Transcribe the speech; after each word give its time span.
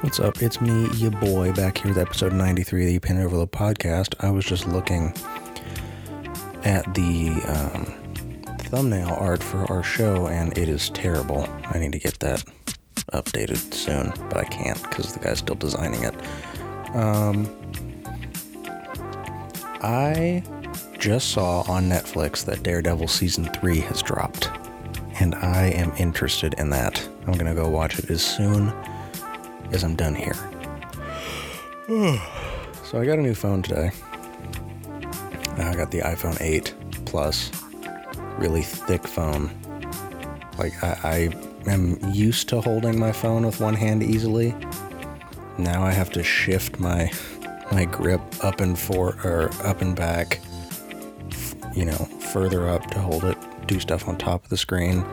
What's 0.00 0.20
up? 0.20 0.40
It's 0.40 0.60
me, 0.60 0.88
your 0.94 1.10
boy, 1.10 1.52
back 1.52 1.78
here 1.78 1.88
with 1.88 1.98
episode 1.98 2.32
93 2.32 2.82
of 2.82 2.92
the 2.92 2.98
Pin 3.00 3.20
Overload 3.20 3.50
podcast. 3.50 4.14
I 4.20 4.30
was 4.30 4.44
just 4.44 4.68
looking 4.68 5.12
at 6.62 6.84
the 6.94 7.30
um, 7.48 7.84
thumbnail 8.60 9.08
art 9.18 9.42
for 9.42 9.68
our 9.72 9.82
show, 9.82 10.28
and 10.28 10.56
it 10.56 10.68
is 10.68 10.90
terrible. 10.90 11.48
I 11.64 11.80
need 11.80 11.90
to 11.90 11.98
get 11.98 12.20
that 12.20 12.44
updated 13.12 13.74
soon, 13.74 14.12
but 14.28 14.36
I 14.36 14.44
can't 14.44 14.80
because 14.84 15.14
the 15.14 15.18
guy's 15.18 15.40
still 15.40 15.56
designing 15.56 16.04
it. 16.04 16.14
Um, 16.94 17.52
I 19.82 20.44
just 20.96 21.30
saw 21.30 21.62
on 21.62 21.88
Netflix 21.88 22.44
that 22.44 22.62
Daredevil 22.62 23.08
season 23.08 23.46
3 23.46 23.80
has 23.80 24.02
dropped, 24.02 24.48
and 25.18 25.34
I 25.34 25.70
am 25.70 25.90
interested 25.98 26.54
in 26.54 26.70
that. 26.70 27.04
I'm 27.26 27.36
gonna 27.36 27.56
go 27.56 27.68
watch 27.68 27.98
it 27.98 28.08
as 28.10 28.22
soon 28.22 28.72
as 29.72 29.84
I'm 29.84 29.94
done 29.96 30.14
here. 30.14 30.34
so 32.84 33.00
I 33.00 33.04
got 33.04 33.18
a 33.18 33.22
new 33.22 33.34
phone 33.34 33.62
today. 33.62 33.90
Uh, 35.58 35.62
I 35.62 35.74
got 35.74 35.90
the 35.90 36.00
iPhone 36.00 36.40
8 36.40 36.74
Plus, 37.06 37.50
really 38.36 38.62
thick 38.62 39.06
phone. 39.06 39.50
Like 40.58 40.82
I, 40.82 41.30
I 41.66 41.70
am 41.70 41.98
used 42.12 42.48
to 42.50 42.60
holding 42.60 42.98
my 42.98 43.12
phone 43.12 43.46
with 43.46 43.60
one 43.60 43.74
hand 43.74 44.02
easily. 44.02 44.54
Now 45.56 45.82
I 45.82 45.92
have 45.92 46.10
to 46.12 46.22
shift 46.22 46.78
my 46.78 47.10
my 47.72 47.86
grip 47.86 48.20
up 48.44 48.60
and 48.60 48.78
for 48.78 49.16
or 49.24 49.50
up 49.62 49.80
and 49.80 49.96
back, 49.96 50.40
you 51.74 51.86
know, 51.86 52.08
further 52.32 52.68
up 52.68 52.90
to 52.90 52.98
hold 52.98 53.24
it, 53.24 53.38
do 53.66 53.80
stuff 53.80 54.06
on 54.06 54.16
top 54.16 54.44
of 54.44 54.50
the 54.50 54.56
screen 54.56 55.04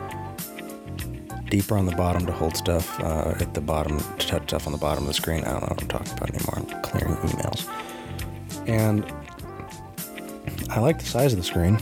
deeper 1.50 1.76
on 1.76 1.86
the 1.86 1.94
bottom 1.96 2.26
to 2.26 2.32
hold 2.32 2.56
stuff 2.56 2.98
uh, 3.00 3.34
at 3.40 3.54
the 3.54 3.60
bottom, 3.60 3.98
to 3.98 4.26
touch 4.26 4.44
stuff 4.44 4.66
on 4.66 4.72
the 4.72 4.78
bottom 4.78 5.04
of 5.04 5.08
the 5.08 5.14
screen. 5.14 5.44
I 5.44 5.52
don't 5.52 5.62
know 5.62 5.68
what 5.68 5.82
I'm 5.82 5.88
talking 5.88 6.12
about 6.12 6.34
anymore. 6.34 6.54
I'm 6.56 6.82
clearing 6.82 7.16
emails. 7.16 7.68
And 8.66 9.04
I 10.70 10.80
like 10.80 10.98
the 10.98 11.04
size 11.04 11.32
of 11.32 11.38
the 11.38 11.44
screen. 11.44 11.78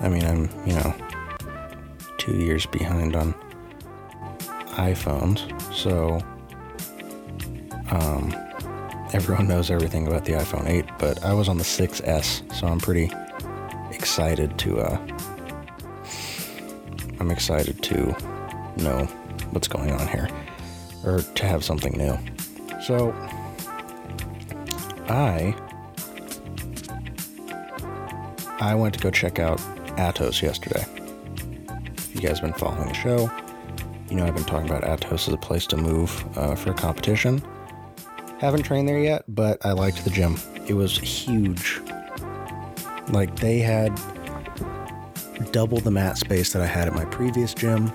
I 0.00 0.08
mean, 0.08 0.24
I'm, 0.24 0.50
you 0.66 0.74
know, 0.74 0.94
two 2.18 2.36
years 2.36 2.66
behind 2.66 3.16
on 3.16 3.34
iPhones. 4.76 5.40
So, 5.72 6.20
um, 7.90 8.34
everyone 9.12 9.48
knows 9.48 9.70
everything 9.70 10.06
about 10.06 10.24
the 10.24 10.32
iPhone 10.32 10.68
8, 10.68 10.84
but 10.98 11.24
I 11.24 11.32
was 11.32 11.48
on 11.48 11.56
the 11.58 11.64
6S, 11.64 12.54
so 12.54 12.66
I'm 12.66 12.78
pretty 12.78 13.10
excited 13.90 14.58
to, 14.58 14.80
uh, 14.80 14.98
I'm 17.18 17.30
excited 17.30 17.82
to 17.84 18.16
know 18.82 19.04
what's 19.50 19.68
going 19.68 19.92
on 19.92 20.06
here 20.08 20.28
or 21.04 21.20
to 21.20 21.46
have 21.46 21.64
something 21.64 21.96
new. 21.96 22.18
So 22.82 23.12
I 25.08 25.54
I 28.60 28.74
went 28.74 28.94
to 28.94 29.00
go 29.00 29.10
check 29.10 29.38
out 29.38 29.58
Atos 29.96 30.42
yesterday. 30.42 30.84
If 31.96 32.14
you 32.14 32.20
guys 32.20 32.40
have 32.40 32.50
been 32.50 32.58
following 32.58 32.88
the 32.88 32.94
show, 32.94 33.30
you 34.08 34.16
know 34.16 34.26
I've 34.26 34.34
been 34.34 34.44
talking 34.44 34.68
about 34.68 34.82
Atos 34.82 35.28
as 35.28 35.34
a 35.34 35.38
place 35.38 35.66
to 35.68 35.76
move 35.76 36.24
uh, 36.36 36.54
for 36.54 36.70
a 36.70 36.74
competition. 36.74 37.42
Haven't 38.38 38.62
trained 38.62 38.88
there 38.88 39.00
yet, 39.00 39.24
but 39.28 39.64
I 39.64 39.72
liked 39.72 40.04
the 40.04 40.10
gym. 40.10 40.38
It 40.66 40.74
was 40.74 40.96
huge. 40.96 41.80
Like 43.10 43.34
they 43.36 43.58
had 43.58 43.98
double 45.50 45.80
the 45.80 45.90
mat 45.90 46.18
space 46.18 46.52
that 46.52 46.62
I 46.62 46.66
had 46.66 46.88
at 46.88 46.94
my 46.94 47.04
previous 47.06 47.54
gym 47.54 47.92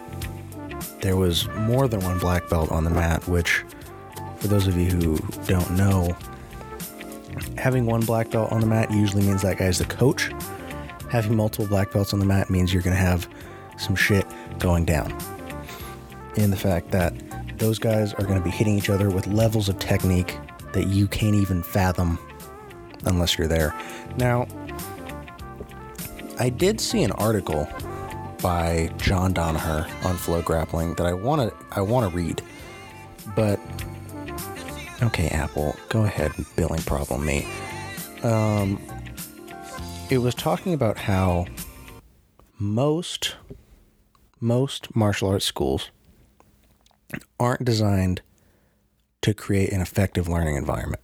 there 1.04 1.18
was 1.18 1.50
more 1.50 1.90
than 1.90 2.00
one 2.00 2.18
black 2.18 2.50
belt 2.50 2.72
on 2.72 2.86
the 2.86 2.90
mat, 2.90 3.28
which, 3.28 3.66
for 4.38 4.48
those 4.48 4.68
of 4.68 4.78
you 4.78 4.90
who 4.90 5.18
don't 5.48 5.70
know, 5.72 6.16
having 7.58 7.86
one 7.86 8.00
black 8.06 8.32
belt 8.32 8.50
on 8.54 8.62
the 8.62 8.66
mat 8.66 8.90
usually 8.90 9.22
means 9.22 9.42
that 9.42 9.58
guy's 9.58 9.80
the 9.80 9.86
coach. 9.86 10.32
Having 11.10 11.36
multiple 11.36 11.68
black 11.68 11.92
belts 11.92 12.14
on 12.14 12.20
the 12.20 12.26
mat 12.26 12.50
means 12.50 12.74
you're 12.74 12.82
going 12.82 12.96
to 12.96 13.02
have 13.02 13.28
some 13.78 13.98
shit 13.98 14.26
going 14.60 14.86
down. 14.86 15.12
In 16.38 16.52
the 16.52 16.56
fact 16.58 16.90
that 16.92 17.14
those 17.60 17.80
guys 17.80 18.14
are 18.14 18.24
going 18.24 18.40
to 18.40 18.44
be 18.44 18.50
hitting 18.50 18.78
each 18.78 18.90
other 18.90 19.10
with 19.10 19.28
levels 19.28 19.68
of 19.68 19.78
technique 19.80 20.38
that 20.72 20.88
you 20.88 21.10
can't 21.10 21.36
even 21.36 21.64
fathom 21.64 22.18
unless 23.06 23.38
you're 23.38 23.50
there. 23.50 23.76
Now, 24.16 24.48
I 26.40 26.48
did 26.48 26.80
see 26.80 27.04
an 27.04 27.12
article 27.12 27.68
by 28.44 28.92
John 28.98 29.34
Danaher 29.34 29.86
on 30.06 30.18
FloGrappling 30.18 30.98
that 30.98 31.08
I 31.08 31.14
want 31.14 31.50
to 31.50 31.66
I 31.72 31.82
want 31.82 32.12
to 32.12 32.16
read. 32.16 32.42
But 33.36 33.58
okay, 35.02 35.30
Apple, 35.30 35.76
go 35.88 36.04
ahead 36.04 36.34
and 36.36 36.46
billing 36.58 36.82
problem 36.82 37.26
me. 37.26 37.48
Um, 38.22 38.80
it 40.10 40.18
was 40.18 40.36
talking 40.36 40.74
about 40.74 40.98
how 40.98 41.46
most 42.60 43.38
most 44.42 44.94
martial 44.94 45.30
arts 45.30 45.46
schools 45.46 45.90
aren't 47.40 47.64
designed 47.64 48.22
to 49.22 49.34
create 49.34 49.72
an 49.72 49.80
effective 49.80 50.28
learning 50.28 50.58
environment. 50.58 51.02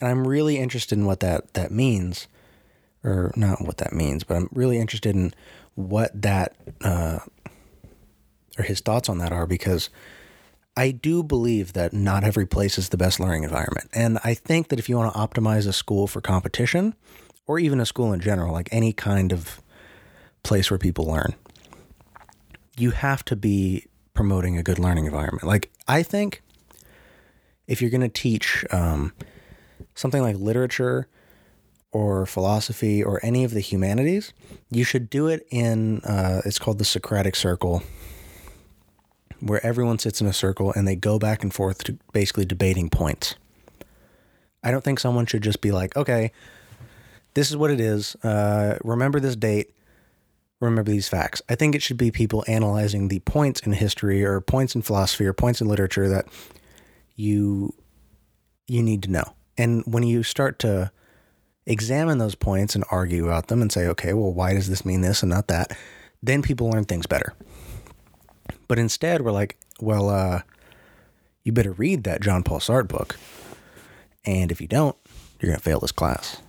And 0.00 0.08
I'm 0.08 0.26
really 0.26 0.56
interested 0.56 0.96
in 0.96 1.04
what 1.04 1.20
that 1.20 1.52
that 1.52 1.70
means 1.70 2.28
or 3.02 3.32
not 3.36 3.64
what 3.64 3.78
that 3.78 3.92
means, 3.92 4.24
but 4.24 4.36
I'm 4.36 4.48
really 4.52 4.78
interested 4.78 5.14
in 5.14 5.32
what 5.74 6.10
that 6.20 6.54
uh, 6.82 7.20
or 8.58 8.64
his 8.64 8.80
thoughts 8.80 9.08
on 9.08 9.18
that 9.18 9.32
are 9.32 9.46
because 9.46 9.90
I 10.76 10.90
do 10.92 11.22
believe 11.22 11.72
that 11.72 11.92
not 11.92 12.24
every 12.24 12.46
place 12.46 12.78
is 12.78 12.90
the 12.90 12.96
best 12.96 13.20
learning 13.20 13.44
environment. 13.44 13.90
And 13.92 14.18
I 14.22 14.34
think 14.34 14.68
that 14.68 14.78
if 14.78 14.88
you 14.88 14.96
want 14.96 15.12
to 15.12 15.18
optimize 15.18 15.66
a 15.66 15.72
school 15.72 16.06
for 16.06 16.20
competition 16.20 16.94
or 17.46 17.58
even 17.58 17.80
a 17.80 17.86
school 17.86 18.12
in 18.12 18.20
general, 18.20 18.52
like 18.52 18.68
any 18.70 18.92
kind 18.92 19.32
of 19.32 19.62
place 20.42 20.70
where 20.70 20.78
people 20.78 21.06
learn, 21.06 21.34
you 22.76 22.92
have 22.92 23.24
to 23.26 23.36
be 23.36 23.86
promoting 24.14 24.56
a 24.56 24.62
good 24.62 24.78
learning 24.78 25.06
environment. 25.06 25.44
Like, 25.44 25.70
I 25.88 26.02
think 26.02 26.42
if 27.66 27.80
you're 27.80 27.90
going 27.90 28.00
to 28.00 28.08
teach 28.08 28.64
um, 28.70 29.12
something 29.94 30.22
like 30.22 30.36
literature, 30.36 31.08
or 31.92 32.26
philosophy 32.26 33.02
or 33.02 33.20
any 33.24 33.44
of 33.44 33.52
the 33.52 33.60
humanities, 33.60 34.32
you 34.70 34.84
should 34.84 35.10
do 35.10 35.26
it 35.26 35.46
in, 35.50 36.00
uh, 36.00 36.42
it's 36.44 36.58
called 36.58 36.78
the 36.78 36.84
Socratic 36.84 37.34
Circle, 37.34 37.82
where 39.40 39.64
everyone 39.64 39.98
sits 39.98 40.20
in 40.20 40.26
a 40.26 40.32
circle 40.32 40.72
and 40.72 40.86
they 40.86 40.94
go 40.94 41.18
back 41.18 41.42
and 41.42 41.52
forth 41.52 41.82
to 41.84 41.98
basically 42.12 42.44
debating 42.44 42.90
points. 42.90 43.34
I 44.62 44.70
don't 44.70 44.84
think 44.84 45.00
someone 45.00 45.26
should 45.26 45.42
just 45.42 45.60
be 45.60 45.72
like, 45.72 45.96
okay, 45.96 46.32
this 47.34 47.50
is 47.50 47.56
what 47.56 47.70
it 47.70 47.80
is. 47.80 48.14
Uh, 48.16 48.78
remember 48.84 49.20
this 49.20 49.36
date. 49.36 49.74
Remember 50.60 50.90
these 50.90 51.08
facts. 51.08 51.40
I 51.48 51.54
think 51.54 51.74
it 51.74 51.82
should 51.82 51.96
be 51.96 52.10
people 52.10 52.44
analyzing 52.46 53.08
the 53.08 53.20
points 53.20 53.60
in 53.62 53.72
history 53.72 54.22
or 54.22 54.42
points 54.42 54.74
in 54.74 54.82
philosophy 54.82 55.24
or 55.24 55.32
points 55.32 55.62
in 55.62 55.68
literature 55.68 56.08
that 56.08 56.26
you 57.16 57.74
you 58.66 58.82
need 58.82 59.02
to 59.04 59.10
know. 59.10 59.24
And 59.56 59.82
when 59.86 60.02
you 60.02 60.22
start 60.22 60.58
to 60.60 60.92
examine 61.66 62.18
those 62.18 62.34
points 62.34 62.74
and 62.74 62.84
argue 62.90 63.26
about 63.26 63.48
them 63.48 63.62
and 63.62 63.70
say, 63.70 63.86
okay, 63.88 64.12
well, 64.12 64.32
why 64.32 64.54
does 64.54 64.68
this 64.68 64.84
mean 64.84 65.00
this 65.00 65.22
and 65.22 65.30
not 65.30 65.48
that? 65.48 65.76
Then 66.22 66.42
people 66.42 66.70
learn 66.70 66.84
things 66.84 67.06
better. 67.06 67.34
But 68.68 68.78
instead, 68.78 69.22
we're 69.22 69.32
like, 69.32 69.58
well, 69.80 70.08
uh, 70.08 70.42
you 71.44 71.52
better 71.52 71.72
read 71.72 72.04
that 72.04 72.20
John 72.20 72.42
Paul 72.42 72.60
Sartre 72.60 72.88
book. 72.88 73.18
And 74.24 74.52
if 74.52 74.60
you 74.60 74.66
don't, 74.66 74.96
you're 75.40 75.48
going 75.48 75.58
to 75.58 75.64
fail 75.64 75.80
this 75.80 75.92
class. 75.92 76.42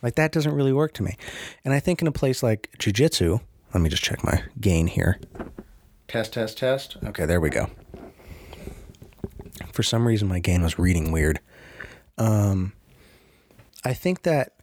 Like, 0.00 0.14
that 0.14 0.30
doesn't 0.30 0.54
really 0.54 0.72
work 0.72 0.92
to 0.94 1.02
me. 1.02 1.16
And 1.64 1.74
I 1.74 1.80
think 1.80 2.00
in 2.00 2.06
a 2.06 2.12
place 2.12 2.42
like 2.42 2.70
Jiu 2.78 2.92
Jitsu, 2.92 3.40
let 3.74 3.80
me 3.80 3.90
just 3.90 4.04
check 4.04 4.22
my 4.22 4.44
gain 4.60 4.86
here. 4.86 5.20
Test, 6.06 6.32
test, 6.32 6.56
test. 6.56 6.96
Okay, 7.04 7.26
there 7.26 7.40
we 7.40 7.50
go. 7.50 7.68
For 9.72 9.82
some 9.82 10.06
reason, 10.06 10.28
my 10.28 10.38
gain 10.38 10.62
was 10.62 10.78
reading 10.78 11.12
weird. 11.12 11.40
Um, 12.16 12.72
I 13.84 13.94
think 13.94 14.22
that, 14.22 14.54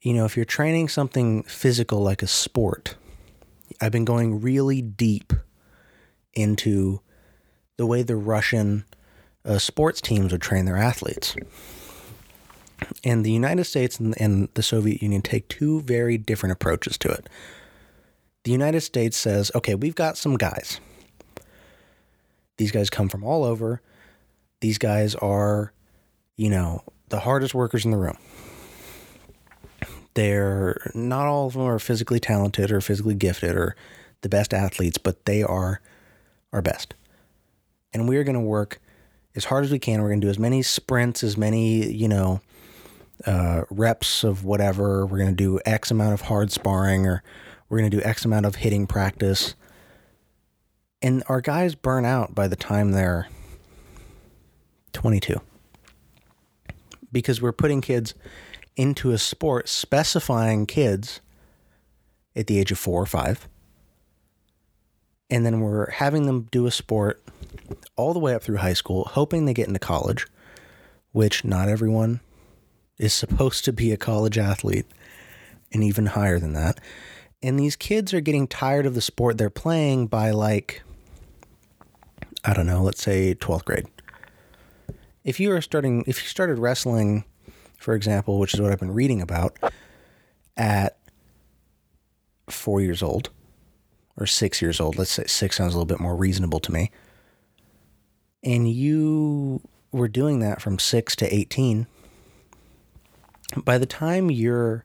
you 0.00 0.12
know, 0.12 0.24
if 0.24 0.36
you're 0.36 0.44
training 0.44 0.88
something 0.88 1.42
physical 1.44 2.00
like 2.00 2.22
a 2.22 2.26
sport, 2.26 2.96
I've 3.80 3.92
been 3.92 4.04
going 4.04 4.40
really 4.40 4.82
deep 4.82 5.32
into 6.34 7.00
the 7.76 7.86
way 7.86 8.02
the 8.02 8.16
Russian 8.16 8.84
uh, 9.44 9.58
sports 9.58 10.00
teams 10.00 10.32
would 10.32 10.42
train 10.42 10.64
their 10.64 10.76
athletes. 10.76 11.36
And 13.04 13.24
the 13.24 13.32
United 13.32 13.64
States 13.64 13.98
and, 13.98 14.14
and 14.20 14.48
the 14.54 14.62
Soviet 14.62 15.02
Union 15.02 15.22
take 15.22 15.48
two 15.48 15.80
very 15.80 16.18
different 16.18 16.52
approaches 16.52 16.98
to 16.98 17.08
it. 17.08 17.28
The 18.44 18.52
United 18.52 18.82
States 18.82 19.16
says, 19.16 19.50
okay, 19.54 19.74
we've 19.74 19.94
got 19.94 20.16
some 20.16 20.36
guys. 20.36 20.78
These 22.58 22.70
guys 22.70 22.90
come 22.90 23.08
from 23.08 23.24
all 23.24 23.44
over. 23.44 23.80
These 24.60 24.78
guys 24.78 25.14
are, 25.16 25.72
you 26.36 26.50
know, 26.50 26.82
the 27.08 27.20
hardest 27.20 27.54
workers 27.54 27.84
in 27.84 27.90
the 27.90 27.96
room. 27.96 28.18
They're 30.14 30.90
not 30.94 31.26
all 31.26 31.46
of 31.46 31.52
them 31.54 31.62
are 31.62 31.78
physically 31.78 32.20
talented 32.20 32.70
or 32.70 32.80
physically 32.80 33.14
gifted 33.14 33.54
or 33.54 33.76
the 34.22 34.28
best 34.28 34.54
athletes, 34.54 34.98
but 34.98 35.24
they 35.26 35.42
are 35.42 35.80
our 36.52 36.62
best. 36.62 36.94
and 37.92 38.08
we're 38.08 38.24
going 38.24 38.34
to 38.34 38.40
work 38.40 38.80
as 39.34 39.44
hard 39.46 39.64
as 39.64 39.70
we 39.70 39.78
can. 39.78 40.02
We're 40.02 40.08
going 40.08 40.20
to 40.20 40.26
do 40.26 40.30
as 40.30 40.38
many 40.38 40.62
sprints, 40.62 41.22
as 41.22 41.36
many, 41.36 41.90
you 41.90 42.08
know, 42.08 42.40
uh, 43.26 43.62
reps 43.70 44.24
of 44.24 44.44
whatever. 44.44 45.06
We're 45.06 45.18
going 45.18 45.30
to 45.30 45.36
do 45.36 45.60
X 45.64 45.90
amount 45.90 46.14
of 46.14 46.22
hard 46.22 46.50
sparring, 46.52 47.06
or 47.06 47.22
we're 47.68 47.78
going 47.78 47.90
to 47.90 47.96
do 47.96 48.02
X 48.02 48.24
amount 48.24 48.46
of 48.46 48.56
hitting 48.56 48.86
practice. 48.86 49.54
And 51.02 51.22
our 51.28 51.40
guys 51.40 51.74
burn 51.74 52.04
out 52.04 52.34
by 52.34 52.48
the 52.48 52.56
time 52.56 52.92
they're 52.92 53.28
22 54.92 55.40
because 57.16 57.40
we're 57.40 57.50
putting 57.50 57.80
kids 57.80 58.12
into 58.76 59.10
a 59.10 59.16
sport 59.16 59.70
specifying 59.70 60.66
kids 60.66 61.22
at 62.36 62.46
the 62.46 62.58
age 62.58 62.70
of 62.70 62.78
four 62.78 63.00
or 63.00 63.06
five. 63.06 63.48
And 65.30 65.46
then 65.46 65.60
we're 65.60 65.88
having 65.92 66.26
them 66.26 66.46
do 66.50 66.66
a 66.66 66.70
sport 66.70 67.24
all 67.96 68.12
the 68.12 68.18
way 68.18 68.34
up 68.34 68.42
through 68.42 68.58
high 68.58 68.74
school, 68.74 69.04
hoping 69.04 69.46
they 69.46 69.54
get 69.54 69.66
into 69.66 69.78
college, 69.78 70.26
which 71.12 71.42
not 71.42 71.70
everyone 71.70 72.20
is 72.98 73.14
supposed 73.14 73.64
to 73.64 73.72
be 73.72 73.92
a 73.92 73.96
college 73.96 74.36
athlete, 74.36 74.84
and 75.72 75.82
even 75.82 76.04
higher 76.04 76.38
than 76.38 76.52
that. 76.52 76.82
And 77.42 77.58
these 77.58 77.76
kids 77.76 78.12
are 78.12 78.20
getting 78.20 78.46
tired 78.46 78.84
of 78.84 78.94
the 78.94 79.00
sport 79.00 79.38
they're 79.38 79.48
playing 79.48 80.08
by 80.08 80.32
like, 80.32 80.82
I 82.44 82.52
don't 82.52 82.66
know, 82.66 82.82
let's 82.82 83.02
say 83.02 83.34
12th 83.34 83.64
grade. 83.64 83.86
If 85.26 85.40
you 85.40 85.50
are 85.50 85.60
starting, 85.60 86.04
if 86.06 86.22
you 86.22 86.28
started 86.28 86.60
wrestling, 86.60 87.24
for 87.78 87.94
example, 87.94 88.38
which 88.38 88.54
is 88.54 88.60
what 88.60 88.70
I've 88.70 88.78
been 88.78 88.94
reading 88.94 89.20
about, 89.20 89.58
at 90.56 90.96
four 92.48 92.80
years 92.80 93.02
old 93.02 93.30
or 94.16 94.24
six 94.24 94.62
years 94.62 94.78
old, 94.78 94.96
let's 94.96 95.10
say 95.10 95.24
six 95.26 95.56
sounds 95.56 95.74
a 95.74 95.76
little 95.76 95.84
bit 95.84 95.98
more 95.98 96.14
reasonable 96.14 96.60
to 96.60 96.72
me, 96.72 96.92
and 98.44 98.70
you 98.70 99.62
were 99.90 100.06
doing 100.06 100.38
that 100.38 100.62
from 100.62 100.78
six 100.78 101.16
to 101.16 101.34
18, 101.34 101.88
by 103.64 103.78
the 103.78 103.86
time 103.86 104.30
you're, 104.30 104.84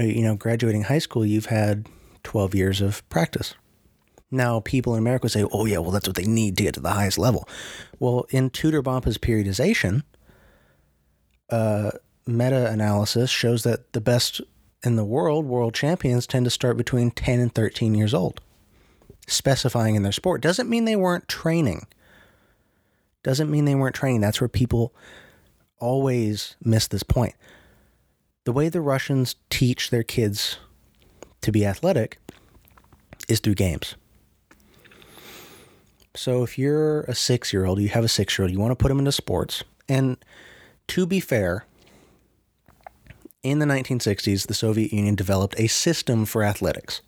uh, 0.00 0.02
you 0.02 0.22
know, 0.22 0.34
graduating 0.34 0.82
high 0.82 0.98
school, 0.98 1.24
you've 1.24 1.46
had 1.46 1.86
12 2.24 2.56
years 2.56 2.80
of 2.80 3.08
practice. 3.08 3.54
Now, 4.30 4.60
people 4.60 4.94
in 4.94 5.00
America 5.00 5.28
say, 5.28 5.44
oh, 5.50 5.66
yeah, 5.66 5.78
well, 5.78 5.90
that's 5.90 6.06
what 6.06 6.16
they 6.16 6.24
need 6.24 6.56
to 6.56 6.62
get 6.62 6.74
to 6.74 6.80
the 6.80 6.90
highest 6.90 7.18
level. 7.18 7.48
Well, 7.98 8.26
in 8.30 8.50
Tudor 8.50 8.82
Bompa's 8.82 9.18
periodization, 9.18 10.02
uh, 11.50 11.90
meta 12.26 12.70
analysis 12.70 13.28
shows 13.30 13.64
that 13.64 13.92
the 13.92 14.00
best 14.00 14.40
in 14.82 14.96
the 14.96 15.04
world, 15.04 15.46
world 15.46 15.74
champions, 15.74 16.26
tend 16.26 16.46
to 16.46 16.50
start 16.50 16.76
between 16.76 17.10
10 17.10 17.40
and 17.40 17.54
13 17.54 17.94
years 17.94 18.14
old, 18.14 18.40
specifying 19.26 19.96
in 19.96 20.04
their 20.04 20.12
sport. 20.12 20.40
Doesn't 20.40 20.70
mean 20.70 20.84
they 20.84 20.96
weren't 20.96 21.28
training. 21.28 21.86
Doesn't 23.22 23.50
mean 23.50 23.64
they 23.64 23.74
weren't 23.74 23.96
training. 23.96 24.20
That's 24.20 24.40
where 24.40 24.48
people 24.48 24.94
always 25.78 26.56
miss 26.62 26.86
this 26.86 27.02
point. 27.02 27.34
The 28.44 28.52
way 28.52 28.68
the 28.68 28.80
Russians 28.80 29.34
teach 29.50 29.90
their 29.90 30.02
kids 30.02 30.58
to 31.42 31.52
be 31.52 31.66
athletic 31.66 32.18
is 33.28 33.40
through 33.40 33.54
games. 33.56 33.96
So 36.14 36.42
if 36.42 36.58
you're 36.58 37.02
a 37.02 37.14
six 37.14 37.52
year 37.52 37.64
old, 37.64 37.80
you 37.80 37.88
have 37.88 38.04
a 38.04 38.08
six 38.08 38.38
year 38.38 38.44
old, 38.44 38.52
you 38.52 38.58
want 38.58 38.72
to 38.72 38.76
put 38.76 38.88
them 38.88 38.98
into 38.98 39.12
sports. 39.12 39.64
And 39.88 40.16
to 40.88 41.06
be 41.06 41.20
fair, 41.20 41.66
in 43.42 43.58
the 43.58 43.66
1960s, 43.66 44.46
the 44.46 44.54
Soviet 44.54 44.92
Union 44.92 45.14
developed 45.14 45.58
a 45.58 45.66
system 45.66 46.26
for 46.26 46.42
athletics, 46.42 47.00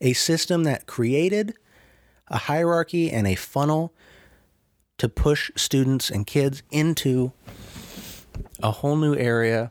a 0.00 0.12
system 0.12 0.64
that 0.64 0.86
created 0.86 1.54
a 2.28 2.38
hierarchy 2.38 3.10
and 3.10 3.26
a 3.26 3.34
funnel 3.34 3.92
to 4.98 5.08
push 5.08 5.50
students 5.56 6.10
and 6.10 6.26
kids 6.26 6.62
into 6.70 7.32
a 8.62 8.70
whole 8.70 8.96
new 8.96 9.14
area 9.14 9.70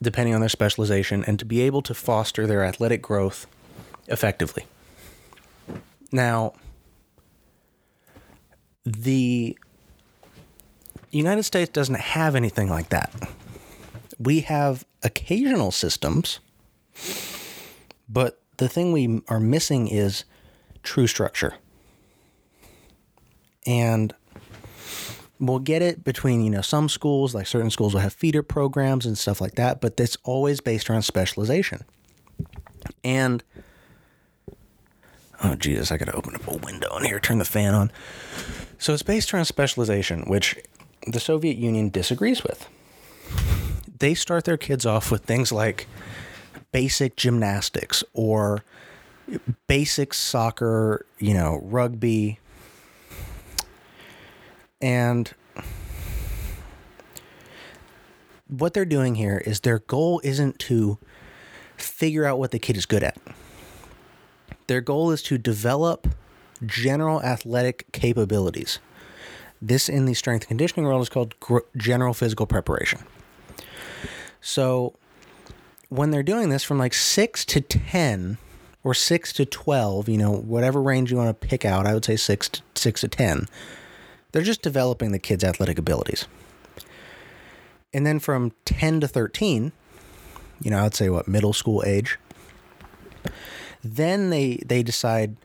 depending 0.00 0.34
on 0.34 0.40
their 0.40 0.48
specialization 0.48 1.24
and 1.24 1.38
to 1.38 1.44
be 1.44 1.60
able 1.60 1.82
to 1.82 1.94
foster 1.94 2.46
their 2.46 2.64
athletic 2.64 3.00
growth 3.00 3.46
effectively. 4.08 4.66
Now, 6.10 6.54
the 8.84 9.56
United 11.10 11.42
States 11.42 11.70
doesn't 11.70 12.00
have 12.00 12.34
anything 12.34 12.68
like 12.68 12.88
that. 12.88 13.12
We 14.18 14.40
have 14.40 14.84
occasional 15.02 15.70
systems, 15.70 16.40
but 18.08 18.40
the 18.56 18.68
thing 18.68 18.92
we 18.92 19.22
are 19.28 19.40
missing 19.40 19.88
is 19.88 20.24
true 20.82 21.06
structure. 21.06 21.54
And 23.66 24.14
we'll 25.38 25.58
get 25.58 25.82
it 25.82 26.04
between, 26.04 26.42
you 26.42 26.50
know, 26.50 26.62
some 26.62 26.88
schools, 26.88 27.34
like 27.34 27.46
certain 27.46 27.70
schools 27.70 27.94
will 27.94 28.00
have 28.00 28.12
feeder 28.12 28.42
programs 28.42 29.06
and 29.06 29.18
stuff 29.18 29.40
like 29.40 29.54
that, 29.56 29.80
but 29.80 29.96
that's 29.96 30.16
always 30.24 30.60
based 30.60 30.88
around 30.88 31.02
specialization. 31.02 31.84
And 33.04 33.42
oh 35.42 35.54
Jesus, 35.54 35.90
I 35.90 35.96
gotta 35.96 36.14
open 36.14 36.34
up 36.34 36.46
a 36.46 36.56
window 36.56 36.96
in 36.96 37.04
here, 37.04 37.20
turn 37.20 37.38
the 37.38 37.44
fan 37.44 37.74
on. 37.74 37.90
So 38.78 38.92
it's 38.92 39.02
based 39.02 39.32
around 39.32 39.44
specialization, 39.44 40.22
which 40.22 40.56
the 41.06 41.20
Soviet 41.20 41.56
Union 41.56 41.88
disagrees 41.88 42.42
with. 42.42 42.68
They 43.98 44.14
start 44.14 44.44
their 44.44 44.56
kids 44.56 44.84
off 44.84 45.10
with 45.10 45.24
things 45.24 45.52
like 45.52 45.86
basic 46.72 47.16
gymnastics 47.16 48.02
or 48.12 48.64
basic 49.66 50.14
soccer, 50.14 51.06
you 51.18 51.34
know, 51.34 51.60
rugby. 51.62 52.38
And 54.80 55.32
what 58.48 58.74
they're 58.74 58.84
doing 58.84 59.14
here 59.14 59.42
is 59.46 59.60
their 59.60 59.78
goal 59.78 60.20
isn't 60.24 60.58
to 60.60 60.98
figure 61.76 62.24
out 62.24 62.38
what 62.38 62.50
the 62.50 62.58
kid 62.58 62.76
is 62.76 62.86
good 62.86 63.02
at. 63.02 63.16
Their 64.72 64.80
goal 64.80 65.10
is 65.10 65.22
to 65.24 65.36
develop 65.36 66.08
general 66.64 67.22
athletic 67.22 67.92
capabilities. 67.92 68.78
This 69.60 69.86
in 69.86 70.06
the 70.06 70.14
strength 70.14 70.48
conditioning 70.48 70.86
world 70.86 71.02
is 71.02 71.10
called 71.10 71.38
gr- 71.40 71.58
general 71.76 72.14
physical 72.14 72.46
preparation. 72.46 73.00
So 74.40 74.94
when 75.90 76.10
they're 76.10 76.22
doing 76.22 76.48
this 76.48 76.64
from 76.64 76.78
like 76.78 76.94
6 76.94 77.44
to 77.44 77.60
10 77.60 78.38
or 78.82 78.94
6 78.94 79.32
to 79.34 79.44
12, 79.44 80.08
you 80.08 80.16
know, 80.16 80.32
whatever 80.32 80.80
range 80.80 81.10
you 81.10 81.18
want 81.18 81.38
to 81.38 81.46
pick 81.46 81.66
out, 81.66 81.84
I 81.84 81.92
would 81.92 82.06
say 82.06 82.16
6 82.16 82.48
to, 82.48 82.62
6 82.74 83.00
to 83.02 83.08
10. 83.08 83.48
They're 84.32 84.40
just 84.40 84.62
developing 84.62 85.12
the 85.12 85.18
kids' 85.18 85.44
athletic 85.44 85.78
abilities. 85.78 86.26
And 87.92 88.06
then 88.06 88.18
from 88.18 88.52
10 88.64 89.00
to 89.00 89.08
13, 89.08 89.72
you 90.62 90.70
know, 90.70 90.82
I'd 90.82 90.94
say 90.94 91.10
what, 91.10 91.28
middle 91.28 91.52
school 91.52 91.82
age, 91.84 92.18
then 93.82 94.30
they 94.30 94.62
they 94.64 94.82
decide 94.82 95.36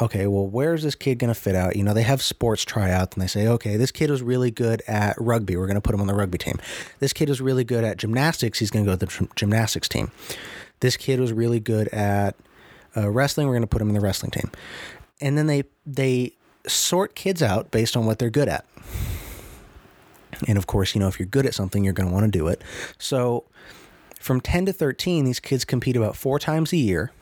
okay, 0.00 0.26
well, 0.26 0.46
where's 0.46 0.82
this 0.82 0.94
kid 0.94 1.18
going 1.18 1.32
to 1.32 1.38
fit 1.38 1.54
out? 1.54 1.76
You 1.76 1.84
know, 1.84 1.94
they 1.94 2.02
have 2.02 2.20
sports 2.20 2.64
tryouts 2.64 3.14
and 3.14 3.22
they 3.22 3.28
say, 3.28 3.46
okay, 3.46 3.76
this 3.76 3.92
kid 3.92 4.10
was 4.10 4.22
really 4.22 4.50
good 4.50 4.82
at 4.88 5.14
rugby. 5.18 5.56
We're 5.56 5.66
going 5.66 5.76
to 5.76 5.80
put 5.80 5.94
him 5.94 6.00
on 6.00 6.08
the 6.08 6.14
rugby 6.14 6.36
team. 6.36 6.58
This 6.98 7.12
kid 7.12 7.28
was 7.28 7.40
really 7.40 7.64
good 7.64 7.84
at 7.84 7.96
gymnastics. 7.96 8.58
He's 8.58 8.70
going 8.70 8.84
to 8.84 8.90
go 8.90 8.96
to 8.96 9.06
the 9.06 9.28
gymnastics 9.36 9.88
team. 9.88 10.10
This 10.80 10.96
kid 10.96 11.20
was 11.20 11.32
really 11.32 11.60
good 11.60 11.88
at 11.88 12.34
uh, 12.96 13.08
wrestling. 13.10 13.46
We're 13.46 13.54
going 13.54 13.62
to 13.62 13.68
put 13.68 13.80
him 13.80 13.88
in 13.88 13.94
the 13.94 14.00
wrestling 14.00 14.32
team. 14.32 14.50
And 15.20 15.38
then 15.38 15.46
they 15.46 15.64
they 15.86 16.32
sort 16.66 17.14
kids 17.14 17.42
out 17.42 17.70
based 17.70 17.96
on 17.96 18.04
what 18.04 18.18
they're 18.18 18.30
good 18.30 18.48
at. 18.48 18.64
And 20.48 20.58
of 20.58 20.66
course, 20.66 20.94
you 20.94 21.00
know, 21.00 21.08
if 21.08 21.18
you're 21.20 21.26
good 21.26 21.46
at 21.46 21.54
something, 21.54 21.84
you're 21.84 21.92
going 21.92 22.08
to 22.08 22.12
want 22.12 22.24
to 22.24 22.38
do 22.38 22.48
it. 22.48 22.62
So 22.98 23.44
from 24.18 24.40
10 24.40 24.66
to 24.66 24.72
13, 24.72 25.24
these 25.24 25.38
kids 25.38 25.64
compete 25.64 25.96
about 25.96 26.16
four 26.16 26.38
times 26.38 26.72
a 26.72 26.76
year 26.76 27.12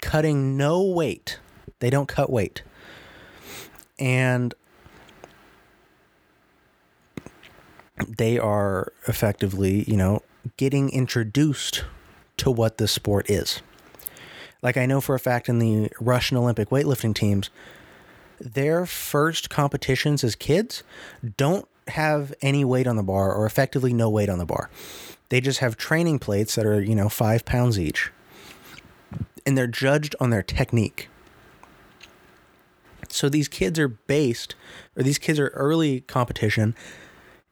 cutting 0.00 0.56
no 0.56 0.82
weight. 0.82 1.38
They 1.80 1.90
don't 1.90 2.08
cut 2.08 2.30
weight. 2.30 2.62
And 3.98 4.54
they 8.06 8.38
are 8.38 8.92
effectively, 9.06 9.84
you 9.84 9.96
know, 9.96 10.22
getting 10.56 10.90
introduced 10.90 11.84
to 12.38 12.50
what 12.50 12.78
the 12.78 12.88
sport 12.88 13.28
is. 13.28 13.62
Like 14.62 14.76
I 14.76 14.86
know 14.86 15.00
for 15.00 15.14
a 15.14 15.18
fact 15.18 15.48
in 15.48 15.58
the 15.58 15.90
Russian 16.00 16.36
Olympic 16.36 16.70
weightlifting 16.70 17.14
teams, 17.14 17.50
their 18.38 18.86
first 18.86 19.50
competitions 19.50 20.24
as 20.24 20.34
kids 20.34 20.82
don't 21.36 21.68
have 21.88 22.32
any 22.40 22.64
weight 22.64 22.86
on 22.86 22.96
the 22.96 23.02
bar 23.02 23.34
or 23.34 23.46
effectively 23.46 23.92
no 23.92 24.08
weight 24.08 24.28
on 24.28 24.38
the 24.38 24.46
bar. 24.46 24.70
They 25.28 25.40
just 25.40 25.60
have 25.60 25.76
training 25.76 26.18
plates 26.18 26.54
that 26.54 26.66
are, 26.66 26.80
you 26.80 26.94
know, 26.94 27.08
five 27.08 27.44
pounds 27.44 27.78
each 27.78 28.10
and 29.44 29.56
they're 29.56 29.66
judged 29.66 30.14
on 30.20 30.30
their 30.30 30.42
technique. 30.42 31.08
So 33.08 33.28
these 33.28 33.48
kids 33.48 33.78
are 33.78 33.88
based, 33.88 34.54
or 34.96 35.02
these 35.02 35.18
kids 35.18 35.38
are 35.38 35.48
early 35.48 36.02
competition 36.02 36.74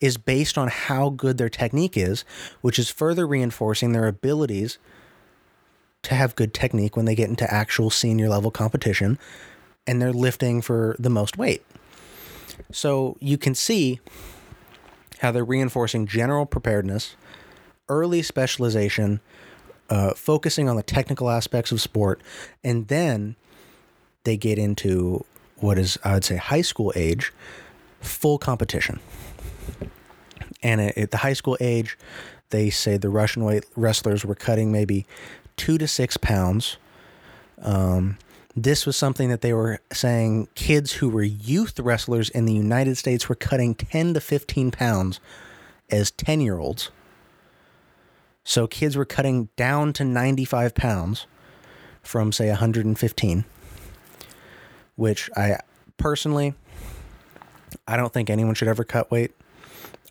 is 0.01 0.17
based 0.17 0.57
on 0.57 0.69
how 0.69 1.11
good 1.11 1.39
their 1.39 1.49
technique 1.49 1.97
is, 1.97 2.25
which 2.61 2.79
is 2.79 2.89
further 2.89 3.27
reinforcing 3.27 3.93
their 3.93 4.07
abilities 4.07 4.79
to 6.03 6.15
have 6.15 6.37
good 6.37 6.55
technique 6.55 6.97
when 6.97 7.05
they 7.05 7.17
get 7.17 7.29
into 7.29 7.53
actual 7.53 7.91
senior 7.91 8.29
level 8.29 8.53
competition. 8.53 9.19
and 9.89 10.03
they're 10.03 10.13
lifting 10.13 10.61
for 10.61 10.95
the 10.99 11.09
most 11.09 11.39
weight. 11.39 11.65
So 12.71 13.17
you 13.21 13.39
can 13.39 13.55
see 13.55 14.01
how 15.21 15.33
they're 15.33 15.45
reinforcing 15.45 16.07
general 16.07 16.45
preparedness, 16.45 17.17
early 17.89 18.23
specialization, 18.23 19.21
uh, 19.91 20.15
focusing 20.15 20.69
on 20.69 20.77
the 20.77 20.83
technical 20.83 21.31
aspects 21.31 21.73
of 21.73 21.81
sport, 21.81 22.21
and 22.63 22.89
then 22.89 23.37
they 24.25 24.37
get 24.37 24.59
into 24.59 25.25
what 25.57 25.79
is, 25.79 25.99
I 26.05 26.15
would 26.15 26.25
say, 26.25 26.37
high 26.37 26.63
school 26.63 26.93
age, 26.95 27.33
full 28.01 28.39
competition. 28.39 29.01
And 30.63 30.81
at, 30.81 31.11
the 31.11 31.19
high 31.19 31.33
school 31.33 31.57
age, 31.61 31.97
they 32.51 32.71
say 32.71 32.97
the 32.97 33.09
Russian 33.09 33.45
weight 33.45 33.65
wrestlers 33.77 34.25
were 34.25 34.35
cutting 34.35 34.73
maybe 34.73 35.07
two 35.57 35.79
to 35.79 35.87
six 35.87 36.17
pounds. 36.17 36.77
Um, 37.63 38.19
this 38.55 38.87
was 38.87 38.97
something 38.97 39.29
that 39.29 39.41
they 39.41 39.53
were 39.53 39.81
saying 39.93 40.49
kids 40.55 40.95
who 40.95 41.09
were 41.09 41.23
youth 41.23 41.79
wrestlers 41.79 42.29
in 42.31 42.45
the 42.45 42.53
United 42.53 42.97
States 42.97 43.29
were 43.29 43.35
cutting 43.35 43.75
10 43.75 44.15
to 44.15 44.21
15 44.21 44.71
pounds 44.71 45.21
as 45.91 46.11
10 46.11 46.41
year 46.41 46.59
olds. 46.59 46.91
So 48.49 48.67
kids 48.67 48.97
were 48.97 49.05
cutting 49.05 49.51
down 49.57 49.93
to 49.93 50.05
95 50.05 50.75
pounds 50.75 51.27
from, 52.03 52.33
say, 52.33 52.49
115, 52.49 53.45
which 54.97 55.29
I 55.37 55.59
personally, 55.99 56.55
I 57.87 57.99
don't 57.99 58.11
think 58.11 58.31
anyone 58.31 58.55
should 58.55 58.69
ever 58.69 58.85
cut 58.85 59.11
weight. 59.11 59.33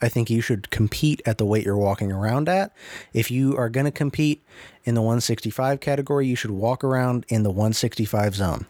I 0.04 0.08
think 0.08 0.30
you 0.30 0.42
should 0.42 0.70
compete 0.70 1.20
at 1.26 1.40
the 1.40 1.48
weight 1.48 1.66
you're 1.66 1.76
walking 1.76 2.12
around 2.12 2.48
at. 2.48 2.72
If 3.12 3.32
you 3.32 3.58
are 3.58 3.70
going 3.70 3.86
to 3.88 3.92
compete 3.92 4.46
in 4.84 4.94
the 4.94 5.02
165 5.02 5.80
category, 5.80 6.28
you 6.28 6.36
should 6.36 6.52
walk 6.52 6.84
around 6.84 7.26
in 7.30 7.42
the 7.42 7.50
165 7.50 8.36
zone. 8.36 8.68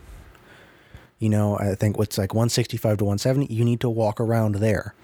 You 1.20 1.28
know, 1.28 1.60
I 1.60 1.76
think 1.76 1.98
what's 1.98 2.18
like 2.18 2.34
165 2.34 3.00
to 3.00 3.04
170, 3.04 3.54
you 3.54 3.66
need 3.66 3.82
to 3.82 3.90
walk 3.90 4.22
around 4.22 4.56
there. 4.56 4.96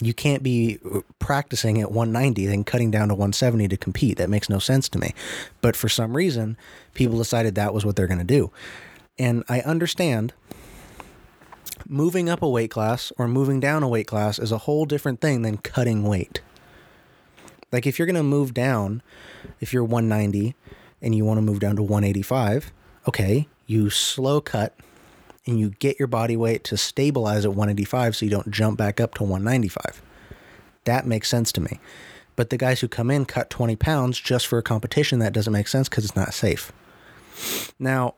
You 0.00 0.14
can't 0.14 0.42
be 0.42 0.78
uh, 0.92 1.00
practicing 1.18 1.80
at 1.80 1.92
190 1.92 2.46
then 2.46 2.64
cutting 2.64 2.90
down 2.90 3.08
to 3.08 3.14
170 3.14 3.68
to 3.68 3.76
compete. 3.76 4.16
That 4.16 4.30
makes 4.30 4.48
no 4.48 4.58
sense 4.58 4.88
to 4.90 4.98
me. 4.98 5.14
But 5.60 5.76
for 5.76 5.88
some 5.88 6.16
reason, 6.16 6.56
people 6.94 7.18
decided 7.18 7.54
that 7.54 7.74
was 7.74 7.84
what 7.84 7.96
they're 7.96 8.06
going 8.06 8.18
to 8.18 8.24
do. 8.24 8.50
And 9.18 9.44
I 9.48 9.60
understand 9.60 10.32
moving 11.86 12.28
up 12.28 12.42
a 12.42 12.48
weight 12.48 12.70
class 12.70 13.12
or 13.18 13.28
moving 13.28 13.60
down 13.60 13.82
a 13.82 13.88
weight 13.88 14.06
class 14.06 14.38
is 14.38 14.52
a 14.52 14.58
whole 14.58 14.86
different 14.86 15.20
thing 15.20 15.42
than 15.42 15.58
cutting 15.58 16.04
weight. 16.04 16.40
Like 17.72 17.86
if 17.86 17.98
you're 17.98 18.06
going 18.06 18.16
to 18.16 18.22
move 18.22 18.54
down, 18.54 19.02
if 19.60 19.72
you're 19.72 19.84
190 19.84 20.54
and 21.02 21.14
you 21.14 21.24
want 21.24 21.38
to 21.38 21.42
move 21.42 21.60
down 21.60 21.76
to 21.76 21.82
185, 21.82 22.72
okay, 23.08 23.48
you 23.66 23.90
slow 23.90 24.40
cut 24.40 24.74
and 25.46 25.58
you 25.58 25.70
get 25.70 25.98
your 25.98 26.08
body 26.08 26.36
weight 26.36 26.64
to 26.64 26.76
stabilize 26.76 27.44
at 27.44 27.50
185 27.50 28.16
so 28.16 28.24
you 28.24 28.30
don't 28.30 28.50
jump 28.50 28.78
back 28.78 29.00
up 29.00 29.14
to 29.14 29.22
195. 29.22 30.02
That 30.84 31.06
makes 31.06 31.28
sense 31.28 31.52
to 31.52 31.60
me. 31.60 31.80
But 32.36 32.50
the 32.50 32.56
guys 32.56 32.80
who 32.80 32.88
come 32.88 33.10
in 33.10 33.24
cut 33.26 33.50
20 33.50 33.76
pounds 33.76 34.18
just 34.18 34.46
for 34.46 34.58
a 34.58 34.62
competition, 34.62 35.18
that 35.18 35.32
doesn't 35.32 35.52
make 35.52 35.68
sense 35.68 35.88
because 35.88 36.04
it's 36.04 36.16
not 36.16 36.32
safe. 36.32 36.72
Now, 37.78 38.14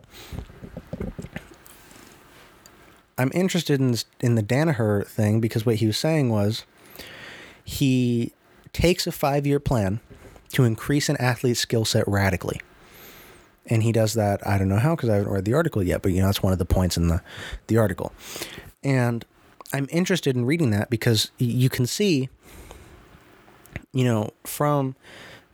I'm 3.19 3.31
interested 3.35 3.81
in 3.81 3.97
in 4.21 4.35
the 4.35 4.43
Danaher 4.43 5.07
thing 5.07 5.41
because 5.41 5.67
what 5.67 5.77
he 5.77 5.87
was 5.87 5.97
saying 5.97 6.31
was 6.31 6.65
he 7.65 8.33
takes 8.73 9.07
a 9.07 9.13
five 9.13 9.47
year 9.47 9.61
plan 9.61 10.01
to 10.51 10.65
increase 10.65 11.09
an 11.09 11.17
athlete's 11.19 11.61
skill 11.61 11.85
set 11.85 12.07
radically. 12.07 12.61
And 13.67 13.83
he 13.83 13.93
does 13.93 14.15
that. 14.15 14.45
I 14.47 14.59
don't 14.59 14.69
know 14.69 14.79
how 14.79 14.97
because 14.97 15.09
I 15.09 15.17
haven't 15.17 15.33
read 15.33 15.45
the 15.45 15.55
article 15.55 15.83
yet, 15.83 16.03
but 16.03 16.13
you 16.13 16.21
know 16.21 16.27
that's 16.27 16.43
one 16.43 16.53
of 16.53 16.59
the 16.59 16.65
points 16.65 16.97
in 16.97 17.09
the 17.09 17.23
the 17.69 17.79
article. 17.79 18.13
And 18.83 19.25
I'm 19.73 19.87
interested 19.91 20.37
in 20.37 20.45
reading 20.45 20.71
that 20.71 20.91
because 20.91 21.31
you 21.39 21.71
can 21.71 21.87
see, 21.87 22.29
you 23.93 24.05
know, 24.05 24.31
from 24.45 24.97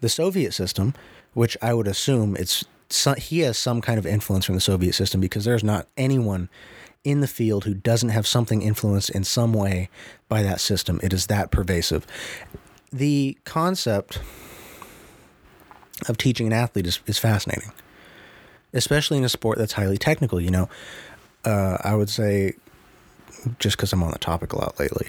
the 0.01 0.09
Soviet 0.09 0.53
system, 0.53 0.95
which 1.35 1.57
I 1.63 1.75
would 1.75 1.87
assume 1.87 2.37
it's 2.37 2.65
he 3.19 3.41
has 3.41 3.59
some 3.59 3.83
kind 3.83 3.99
of 3.99 4.07
influence 4.07 4.47
from 4.47 4.55
the 4.55 4.61
Soviet 4.63 4.95
system 4.95 5.21
because 5.21 5.45
there's 5.45 5.65
not 5.65 5.87
anyone 5.97 6.49
in 7.05 7.21
the 7.21 7.27
field 7.27 7.65
who 7.65 7.75
doesn't 7.75 8.09
have 8.09 8.27
something 8.27 8.63
influenced 8.63 9.11
in 9.11 9.25
some 9.25 9.53
way 9.53 9.89
by 10.29 10.43
that 10.43 10.61
system. 10.61 10.99
It 11.03 11.13
is 11.13 11.27
that 11.27 11.51
pervasive. 11.51 12.07
The 12.91 13.37
concept 13.45 14.21
of 16.09 16.17
teaching 16.17 16.47
an 16.47 16.53
athlete 16.53 16.87
is, 16.87 17.01
is 17.07 17.19
fascinating, 17.19 17.73
especially 18.73 19.19
in 19.19 19.25
a 19.25 19.29
sport 19.29 19.59
that's 19.59 19.75
highly 19.75 19.99
technical. 19.99 20.41
You 20.41 20.51
know, 20.51 20.69
uh, 21.45 21.79
I 21.83 21.95
would 21.95 22.11
say, 22.11 22.55
just 23.59 23.77
because 23.77 23.93
I'm 23.93 24.03
on 24.03 24.13
the 24.13 24.19
topic 24.19 24.53
a 24.53 24.59
lot 24.59 24.79
lately, 24.79 25.09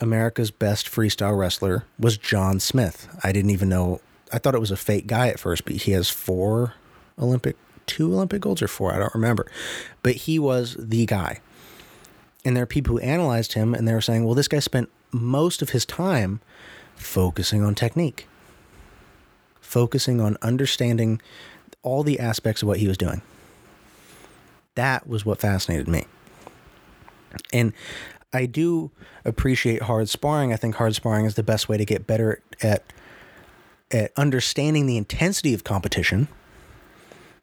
America's 0.00 0.50
best 0.50 0.86
freestyle 0.86 1.38
wrestler 1.38 1.84
was 1.98 2.16
John 2.16 2.60
Smith. 2.60 3.08
I 3.22 3.32
didn't 3.32 3.50
even 3.50 3.68
know, 3.68 4.00
I 4.32 4.38
thought 4.38 4.54
it 4.54 4.60
was 4.60 4.70
a 4.70 4.76
fake 4.76 5.06
guy 5.06 5.28
at 5.28 5.38
first, 5.38 5.64
but 5.64 5.74
he 5.74 5.92
has 5.92 6.08
four 6.08 6.74
Olympic 7.18 7.56
two 7.90 8.14
Olympic 8.14 8.42
golds 8.42 8.62
or 8.62 8.68
four, 8.68 8.94
I 8.94 8.98
don't 8.98 9.14
remember. 9.14 9.50
But 10.02 10.14
he 10.14 10.38
was 10.38 10.76
the 10.78 11.06
guy. 11.06 11.40
And 12.44 12.56
there 12.56 12.62
are 12.62 12.66
people 12.66 12.96
who 12.96 13.02
analyzed 13.02 13.54
him 13.54 13.74
and 13.74 13.86
they 13.86 13.92
were 13.92 14.00
saying, 14.00 14.24
well, 14.24 14.34
this 14.34 14.48
guy 14.48 14.60
spent 14.60 14.88
most 15.10 15.60
of 15.60 15.70
his 15.70 15.84
time 15.84 16.40
focusing 16.94 17.62
on 17.62 17.74
technique, 17.74 18.28
focusing 19.60 20.20
on 20.20 20.36
understanding 20.40 21.20
all 21.82 22.02
the 22.02 22.18
aspects 22.18 22.62
of 22.62 22.68
what 22.68 22.78
he 22.78 22.88
was 22.88 22.98
doing. 22.98 23.22
That 24.74 25.06
was 25.06 25.24
what 25.24 25.40
fascinated 25.40 25.88
me. 25.88 26.06
And 27.52 27.72
I 28.32 28.46
do 28.46 28.90
appreciate 29.24 29.82
hard 29.82 30.08
sparring. 30.08 30.52
I 30.52 30.56
think 30.56 30.76
hard 30.76 30.94
sparring 30.94 31.26
is 31.26 31.34
the 31.34 31.42
best 31.42 31.68
way 31.68 31.76
to 31.76 31.84
get 31.84 32.06
better 32.06 32.42
at 32.62 32.84
at 33.92 34.12
understanding 34.16 34.86
the 34.86 34.96
intensity 34.96 35.52
of 35.52 35.64
competition 35.64 36.28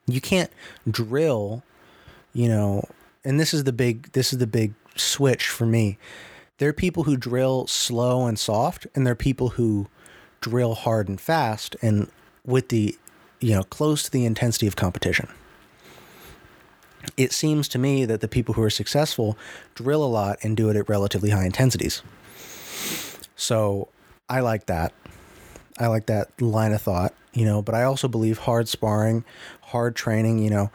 you 0.08 0.22
can't 0.22 0.50
drill, 0.90 1.64
you 2.34 2.48
know, 2.48 2.84
and 3.24 3.40
this 3.40 3.54
is 3.54 3.66
the 3.66 3.74
big 3.74 4.12
this 4.14 4.32
is 4.32 4.40
the 4.40 4.48
big 4.48 4.74
switch 4.96 5.48
for 5.48 5.66
me. 5.66 5.98
There 6.58 6.70
are 6.70 6.74
people 6.74 7.04
who 7.04 7.18
drill 7.18 7.68
slow 7.68 8.26
and 8.26 8.40
soft, 8.40 8.88
and 8.96 9.06
there 9.06 9.12
are 9.12 9.16
people 9.16 9.50
who 9.50 9.88
drill 10.40 10.76
hard 10.76 11.10
and 11.10 11.20
fast 11.20 11.76
and 11.82 12.10
with 12.46 12.70
the 12.70 12.98
you 13.40 13.54
know 13.54 13.64
close 13.64 14.04
to 14.04 14.12
the 14.12 14.26
intensity 14.26 14.68
of 14.68 14.76
competition. 14.76 15.28
It 17.16 17.32
seems 17.32 17.68
to 17.70 17.80
me 17.80 18.06
that 18.06 18.22
the 18.22 18.28
people 18.28 18.56
who 18.56 18.62
are 18.64 18.70
successful 18.70 19.38
drill 19.76 20.04
a 20.04 20.08
lot 20.08 20.40
and 20.44 20.58
do 20.58 20.70
it 20.70 20.76
at 20.76 20.90
relatively 20.90 21.30
high 21.30 21.46
intensities. 21.46 22.02
So 23.36 23.88
I 24.30 24.42
like 24.42 24.66
that. 24.66 24.94
I 25.80 25.88
like 25.88 26.08
that 26.08 26.42
line 26.42 26.74
of 26.74 26.82
thought, 26.82 27.14
you 27.34 27.46
know, 27.46 27.62
but 27.62 27.76
I 27.76 27.84
also 27.84 28.08
believe 28.08 28.40
hard 28.40 28.68
sparring, 28.68 29.24
hard 29.62 29.96
training, 29.96 30.40
you 30.40 30.50
know, 30.50 30.72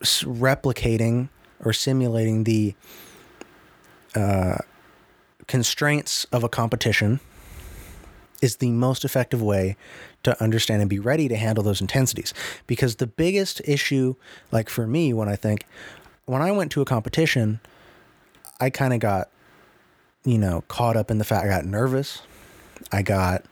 replicating 0.00 1.28
or 1.60 1.72
simulating 1.72 2.44
the 2.44 2.74
uh, 4.14 4.58
constraints 5.46 6.24
of 6.26 6.44
a 6.44 6.48
competition 6.48 7.20
is 8.42 8.56
the 8.56 8.70
most 8.70 9.04
effective 9.04 9.42
way 9.42 9.76
to 10.26 10.42
understand 10.42 10.82
and 10.82 10.90
be 10.90 10.98
ready 10.98 11.28
to 11.28 11.36
handle 11.36 11.64
those 11.64 11.80
intensities. 11.80 12.34
Because 12.66 12.96
the 12.96 13.06
biggest 13.06 13.60
issue, 13.64 14.14
like 14.52 14.68
for 14.68 14.86
me, 14.86 15.12
when 15.12 15.28
I 15.28 15.36
think, 15.36 15.64
when 16.26 16.42
I 16.42 16.52
went 16.52 16.70
to 16.72 16.82
a 16.82 16.84
competition, 16.84 17.60
I 18.60 18.70
kind 18.70 18.92
of 18.92 19.00
got, 19.00 19.30
you 20.24 20.38
know, 20.38 20.62
caught 20.68 20.96
up 20.96 21.10
in 21.10 21.18
the 21.18 21.24
fact 21.24 21.46
I 21.46 21.48
got 21.48 21.64
nervous. 21.64 22.22
I 22.92 23.02
got, 23.02 23.44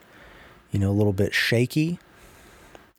you 0.71 0.79
know, 0.79 0.91
a 0.91 0.93
little 0.93 1.13
bit 1.13 1.33
shaky 1.33 1.99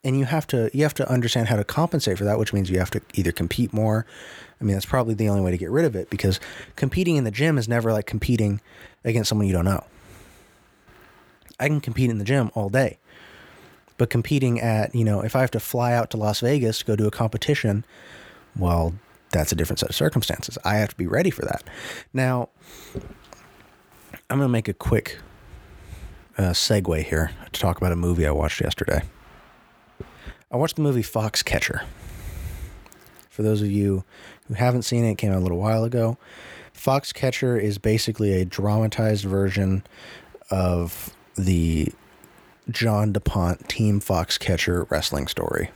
and 0.05 0.19
you 0.19 0.25
have 0.25 0.45
to 0.47 0.69
you 0.71 0.83
have 0.83 0.93
to 0.93 1.09
understand 1.09 1.49
how 1.49 1.57
to 1.57 1.63
compensate 1.65 2.17
for 2.17 2.23
that 2.23 2.37
which 2.39 2.53
means 2.53 2.69
you 2.69 2.77
have 2.77 2.91
to 2.91 3.01
either 3.15 3.31
compete 3.31 3.73
more 3.73 4.05
i 4.61 4.63
mean 4.63 4.75
that's 4.75 4.85
probably 4.85 5.15
the 5.15 5.27
only 5.27 5.41
way 5.41 5.51
to 5.51 5.57
get 5.57 5.71
rid 5.71 5.83
of 5.83 5.95
it 5.95 6.09
because 6.09 6.39
competing 6.75 7.17
in 7.17 7.23
the 7.23 7.31
gym 7.31 7.57
is 7.57 7.67
never 7.67 7.91
like 7.91 8.05
competing 8.05 8.61
against 9.03 9.27
someone 9.27 9.47
you 9.47 9.53
don't 9.53 9.65
know 9.65 9.83
i 11.59 11.67
can 11.67 11.81
compete 11.81 12.09
in 12.09 12.19
the 12.19 12.23
gym 12.23 12.51
all 12.53 12.69
day 12.69 12.97
but 13.97 14.09
competing 14.09 14.59
at 14.59 14.93
you 14.93 15.03
know 15.03 15.21
if 15.21 15.35
i 15.35 15.41
have 15.41 15.51
to 15.51 15.59
fly 15.59 15.93
out 15.93 16.09
to 16.09 16.17
las 16.17 16.41
vegas 16.41 16.79
to 16.79 16.85
go 16.85 16.95
to 16.95 17.07
a 17.07 17.11
competition 17.11 17.85
well 18.57 18.93
that's 19.31 19.51
a 19.51 19.55
different 19.55 19.79
set 19.79 19.89
of 19.89 19.95
circumstances 19.95 20.57
i 20.63 20.75
have 20.75 20.89
to 20.89 20.95
be 20.95 21.07
ready 21.07 21.29
for 21.29 21.43
that 21.43 21.63
now 22.13 22.49
i'm 24.29 24.37
going 24.37 24.41
to 24.41 24.47
make 24.47 24.67
a 24.67 24.73
quick 24.73 25.17
uh, 26.37 26.51
segue 26.51 27.03
here 27.03 27.31
to 27.51 27.59
talk 27.59 27.77
about 27.77 27.91
a 27.91 27.95
movie 27.95 28.25
i 28.25 28.31
watched 28.31 28.61
yesterday 28.61 29.01
I 30.51 30.57
watched 30.57 30.77
the 30.77 30.83
movie 30.83 31.03
Foxcatcher. 31.03 31.83
For 33.29 33.43
those 33.43 33.61
of 33.61 33.69
you 33.69 34.05
who 34.47 34.53
haven't 34.53 34.83
seen 34.83 35.03
it, 35.03 35.11
it 35.11 35.17
came 35.17 35.31
out 35.33 35.39
a 35.39 35.41
little 35.41 35.57
while 35.57 35.83
ago. 35.83 36.17
Foxcatcher 36.73 37.61
is 37.61 37.77
basically 37.77 38.33
a 38.39 38.45
dramatized 38.45 39.25
version 39.25 39.83
of 40.49 41.13
the 41.35 41.91
John 42.69 43.11
DuPont 43.11 43.69
Team 43.69 43.99
Foxcatcher 43.99 44.89
wrestling 44.89 45.27
story. 45.27 45.71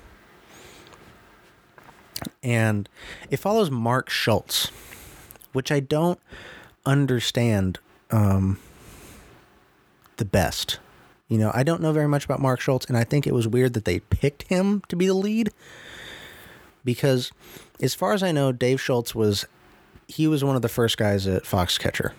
And 2.44 2.90
it 3.30 3.38
follows 3.38 3.72
Mark 3.72 4.10
Schultz, 4.10 4.72
which 5.54 5.72
I 5.72 5.80
don't 5.80 6.20
understand 6.86 7.80
um, 8.12 8.60
the 10.18 10.26
best. 10.26 10.80
You 11.28 11.38
know, 11.38 11.52
I 11.54 11.64
don't 11.64 11.82
know 11.82 11.94
very 11.94 12.08
much 12.08 12.26
about 12.26 12.42
Mark 12.42 12.60
Schultz, 12.60 12.86
and 12.88 12.98
I 12.98 13.04
think 13.04 13.28
it 13.28 13.34
was 13.34 13.48
weird 13.48 13.74
that 13.74 13.86
they 13.86 14.00
picked 14.00 14.44
him 14.44 14.82
to 14.88 14.96
be 14.96 15.06
the 15.06 15.14
lead 15.14 15.52
because, 16.84 17.32
as 17.82 17.94
far 17.94 18.14
as 18.14 18.24
I 18.24 18.32
know, 18.32 18.52
Dave 18.52 18.82
Schultz 18.82 19.14
was 19.14 19.46
he 20.08 20.28
was 20.28 20.44
one 20.44 20.56
of 20.56 20.64
the 20.64 20.70
first 20.70 20.98
guys 20.98 21.28
at 21.28 21.44
Foxcatcher. 21.44 22.14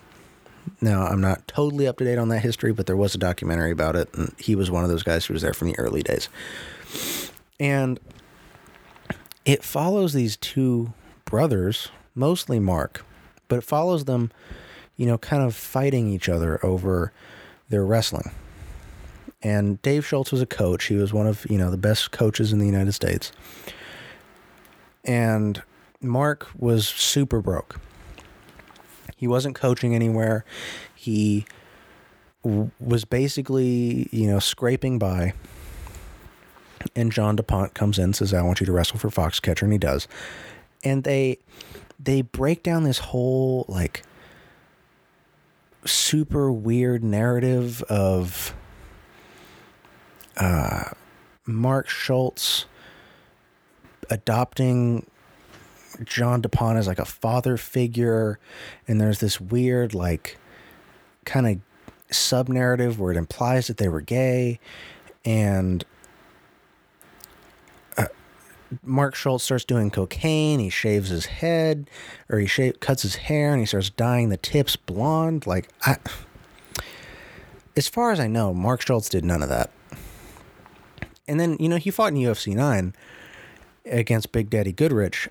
Now, 0.80 1.06
I'm 1.06 1.20
not 1.20 1.46
totally 1.46 1.86
up 1.86 1.98
to 1.98 2.04
date 2.04 2.18
on 2.18 2.28
that 2.28 2.40
history, 2.40 2.72
but 2.72 2.86
there 2.86 2.96
was 2.96 3.14
a 3.14 3.18
documentary 3.18 3.70
about 3.70 3.96
it, 3.96 4.12
and 4.14 4.34
he 4.38 4.56
was 4.56 4.70
one 4.70 4.82
of 4.82 4.90
those 4.90 5.02
guys 5.02 5.26
who 5.26 5.34
was 5.34 5.42
there 5.42 5.52
from 5.52 5.68
the 5.68 5.78
early 5.78 6.02
days. 6.02 6.28
And 7.58 8.00
it 9.44 9.62
follows 9.62 10.12
these 10.12 10.36
two 10.36 10.92
brothers, 11.24 11.88
mostly 12.14 12.58
Mark, 12.58 13.04
but 13.48 13.56
it 13.56 13.64
follows 13.64 14.06
them, 14.06 14.30
you 14.96 15.06
know, 15.06 15.18
kind 15.18 15.42
of 15.42 15.54
fighting 15.54 16.08
each 16.08 16.28
other 16.28 16.64
over 16.64 17.12
their 17.68 17.84
wrestling. 17.84 18.30
And 19.42 19.80
Dave 19.82 20.06
Schultz 20.06 20.32
was 20.32 20.42
a 20.42 20.46
coach. 20.46 20.86
He 20.86 20.96
was 20.96 21.12
one 21.12 21.26
of, 21.26 21.46
you 21.50 21.56
know, 21.56 21.70
the 21.70 21.78
best 21.78 22.10
coaches 22.10 22.52
in 22.52 22.58
the 22.58 22.66
United 22.66 22.92
States. 22.92 23.32
And 25.04 25.62
Mark 26.00 26.48
was 26.58 26.88
super 26.88 27.40
broke. 27.40 27.80
He 29.20 29.28
wasn't 29.28 29.54
coaching 29.54 29.94
anywhere. 29.94 30.46
He 30.94 31.44
was 32.42 33.04
basically, 33.04 34.08
you 34.12 34.26
know, 34.26 34.38
scraping 34.38 34.98
by. 34.98 35.34
And 36.96 37.12
John 37.12 37.36
DuPont 37.36 37.74
comes 37.74 37.98
in, 37.98 38.04
and 38.04 38.16
says, 38.16 38.32
"I 38.32 38.40
want 38.40 38.60
you 38.60 38.66
to 38.66 38.72
wrestle 38.72 38.98
for 38.98 39.10
Foxcatcher," 39.10 39.64
and 39.64 39.72
he 39.72 39.78
does. 39.78 40.08
And 40.82 41.04
they 41.04 41.36
they 42.02 42.22
break 42.22 42.62
down 42.62 42.84
this 42.84 42.96
whole 42.96 43.66
like 43.68 44.04
super 45.84 46.50
weird 46.50 47.04
narrative 47.04 47.82
of 47.90 48.54
uh, 50.38 50.84
Mark 51.44 51.90
Schultz 51.90 52.64
adopting 54.08 55.09
John 56.04 56.40
DuPont 56.40 56.78
as 56.78 56.86
like 56.86 56.98
a 56.98 57.04
father 57.04 57.56
figure, 57.56 58.38
and 58.88 59.00
there's 59.00 59.20
this 59.20 59.40
weird 59.40 59.94
like 59.94 60.38
kind 61.24 61.46
of 61.46 62.14
sub 62.14 62.48
narrative 62.48 62.98
where 62.98 63.12
it 63.12 63.16
implies 63.16 63.66
that 63.68 63.76
they 63.76 63.88
were 63.88 64.00
gay, 64.00 64.58
and 65.24 65.84
uh, 67.96 68.06
Mark 68.82 69.14
Schultz 69.14 69.44
starts 69.44 69.64
doing 69.64 69.90
cocaine. 69.90 70.58
He 70.58 70.70
shaves 70.70 71.08
his 71.08 71.26
head, 71.26 71.88
or 72.28 72.38
he 72.38 72.46
shave, 72.46 72.80
cuts 72.80 73.02
his 73.02 73.16
hair, 73.16 73.52
and 73.52 73.60
he 73.60 73.66
starts 73.66 73.90
dyeing 73.90 74.28
the 74.28 74.36
tips 74.36 74.76
blonde. 74.76 75.46
Like 75.46 75.68
I, 75.82 75.96
as 77.76 77.88
far 77.88 78.10
as 78.12 78.20
I 78.20 78.26
know, 78.26 78.52
Mark 78.52 78.82
Schultz 78.82 79.08
did 79.08 79.24
none 79.24 79.42
of 79.42 79.48
that. 79.48 79.70
And 81.28 81.38
then 81.38 81.56
you 81.60 81.68
know 81.68 81.76
he 81.76 81.90
fought 81.90 82.12
in 82.12 82.18
UFC 82.18 82.54
nine 82.54 82.94
against 83.84 84.32
Big 84.32 84.50
Daddy 84.50 84.72
Goodridge, 84.72 85.28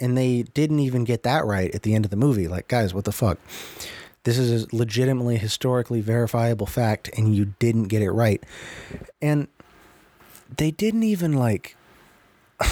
and 0.00 0.16
they 0.16 0.42
didn't 0.42 0.80
even 0.80 1.04
get 1.04 1.22
that 1.22 1.44
right 1.44 1.74
at 1.74 1.82
the 1.82 1.94
end 1.94 2.04
of 2.04 2.10
the 2.10 2.16
movie. 2.16 2.48
Like, 2.48 2.68
guys, 2.68 2.92
what 2.92 3.04
the 3.04 3.12
fuck? 3.12 3.38
This 4.24 4.38
is 4.38 4.64
a 4.64 4.76
legitimately 4.76 5.36
historically 5.36 6.00
verifiable 6.00 6.66
fact, 6.66 7.10
and 7.16 7.34
you 7.34 7.54
didn't 7.58 7.84
get 7.84 8.02
it 8.02 8.10
right. 8.10 8.42
And 9.20 9.48
they 10.56 10.70
didn't 10.70 11.02
even 11.02 11.34
like. 11.34 11.76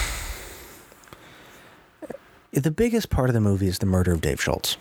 the 2.51 2.71
biggest 2.71 3.09
part 3.09 3.29
of 3.29 3.33
the 3.33 3.41
movie 3.41 3.67
is 3.67 3.79
the 3.79 3.85
murder 3.85 4.11
of 4.11 4.21
Dave 4.21 4.41
Schultz. 4.41 4.77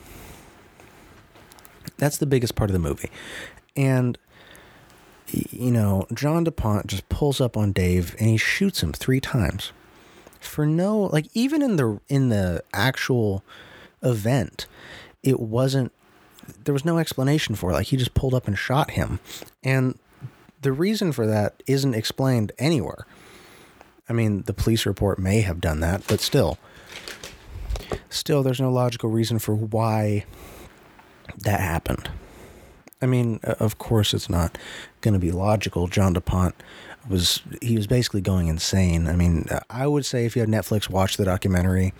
That's 1.98 2.16
the 2.16 2.26
biggest 2.26 2.54
part 2.54 2.70
of 2.70 2.72
the 2.72 2.80
movie. 2.80 3.10
And, 3.76 4.18
you 5.28 5.70
know, 5.70 6.06
John 6.12 6.44
DuPont 6.44 6.86
just 6.86 7.08
pulls 7.08 7.40
up 7.40 7.56
on 7.56 7.72
Dave 7.72 8.16
and 8.18 8.28
he 8.28 8.36
shoots 8.36 8.82
him 8.82 8.92
three 8.92 9.20
times 9.20 9.72
for 10.44 10.66
no 10.66 10.98
like 10.98 11.26
even 11.34 11.62
in 11.62 11.76
the 11.76 12.00
in 12.08 12.28
the 12.28 12.62
actual 12.72 13.44
event 14.02 14.66
it 15.22 15.38
wasn't 15.40 15.92
there 16.64 16.72
was 16.72 16.84
no 16.84 16.98
explanation 16.98 17.54
for 17.54 17.70
it. 17.70 17.74
Like 17.74 17.86
he 17.88 17.96
just 17.96 18.14
pulled 18.14 18.34
up 18.34 18.46
and 18.46 18.58
shot 18.58 18.92
him. 18.92 19.20
And 19.62 19.98
the 20.60 20.72
reason 20.72 21.12
for 21.12 21.26
that 21.26 21.62
isn't 21.66 21.94
explained 21.94 22.52
anywhere. 22.58 23.06
I 24.08 24.12
mean 24.12 24.42
the 24.42 24.52
police 24.52 24.86
report 24.86 25.18
may 25.18 25.40
have 25.42 25.60
done 25.60 25.80
that 25.80 26.06
but 26.06 26.20
still. 26.20 26.58
Still 28.10 28.42
there's 28.42 28.60
no 28.60 28.70
logical 28.70 29.10
reason 29.10 29.38
for 29.38 29.54
why 29.54 30.24
that 31.38 31.60
happened 31.60 32.10
i 33.02 33.06
mean 33.06 33.38
of 33.42 33.78
course 33.78 34.14
it's 34.14 34.30
not 34.30 34.56
going 35.00 35.14
to 35.14 35.20
be 35.20 35.30
logical 35.30 35.88
john 35.88 36.12
dupont 36.12 36.54
was 37.08 37.42
he 37.60 37.76
was 37.76 37.86
basically 37.86 38.20
going 38.20 38.48
insane. 38.48 39.08
I 39.08 39.16
mean, 39.16 39.46
I 39.68 39.86
would 39.86 40.06
say 40.06 40.24
if 40.24 40.36
you 40.36 40.40
had 40.40 40.48
Netflix, 40.48 40.88
watch 40.88 41.16
the 41.16 41.24
documentary 41.24 41.92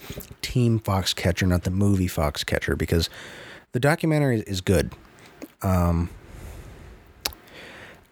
Team 0.42 0.78
Foxcatcher, 0.78 1.46
not 1.46 1.64
the 1.64 1.70
movie 1.70 2.08
Foxcatcher, 2.08 2.76
because 2.76 3.10
the 3.72 3.80
documentary 3.80 4.40
is 4.40 4.60
good. 4.60 4.92
Um, 5.62 6.10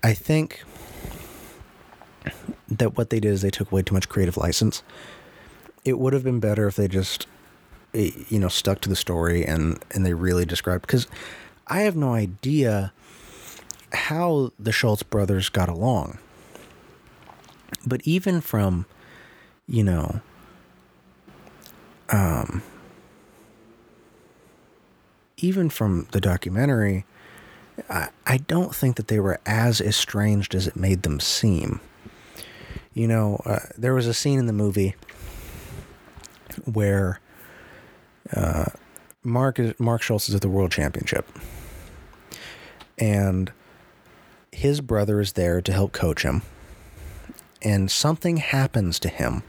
I 0.03 0.15
think 0.15 0.63
that 2.69 2.97
what 2.97 3.11
they 3.11 3.21
did 3.21 3.33
is 3.33 3.43
they 3.43 3.51
took 3.51 3.71
way 3.71 3.83
too 3.83 3.95
much 3.95 4.09
creative 4.09 4.37
license. 4.37 4.83
It 5.85 5.99
would 5.99 6.13
have 6.13 6.25
been 6.25 6.41
better 6.41 6.67
if 6.67 6.77
they 6.77 6.89
just, 6.89 7.27
eh, 7.95 8.11
you 8.29 8.39
know, 8.39 8.49
stuck 8.49 8.81
to 8.83 8.89
the 8.89 8.97
story 8.97 9.45
and 9.45 9.83
and 9.93 10.05
they 10.05 10.15
really 10.15 10.45
described 10.45 10.83
because 10.83 11.07
I 11.71 11.83
have 11.83 11.97
no 11.97 12.13
idea 12.13 12.93
how 13.93 14.53
the 14.59 14.73
Schultz 14.73 15.03
brothers 15.03 15.49
got 15.49 15.69
along 15.69 16.19
but 17.87 18.01
even 18.05 18.41
from, 18.41 18.87
you 19.67 19.83
know, 19.83 20.21
um, 22.11 22.63
even 25.37 25.71
from 25.71 26.07
the 26.13 26.21
documentary, 26.21 27.05
I, 27.89 28.09
I 28.27 28.39
don't 28.39 28.75
think 28.75 28.97
that 28.97 29.09
they 29.09 29.21
were 29.21 29.41
as 29.47 29.81
estranged 29.81 30.55
as 30.55 30.67
it 30.67 30.77
made 30.77 31.03
them 31.03 31.21
seem. 31.21 31.81
You 32.93 33.09
know, 33.09 33.41
uh, 33.47 33.61
there 33.79 33.95
was 33.95 34.07
a 34.07 34.15
scene 34.15 34.39
in 34.39 34.47
the 34.47 34.53
movie 34.53 34.97
where 36.65 37.21
uh, 38.35 38.67
Mark 39.23 39.61
Mark 39.79 40.03
Schultz 40.03 40.29
is 40.29 40.35
at 40.35 40.41
the 40.41 40.49
World 40.49 40.73
Championship, 40.73 41.27
and 43.01 43.51
his 44.53 44.81
brother 44.81 45.21
is 45.21 45.33
there 45.33 45.61
to 45.61 45.73
help 45.73 45.93
coach 45.93 46.23
him 46.23 46.43
and 47.63 47.91
something 47.91 48.39
happens 48.39 48.99
to 49.01 49.09
him. 49.09 49.43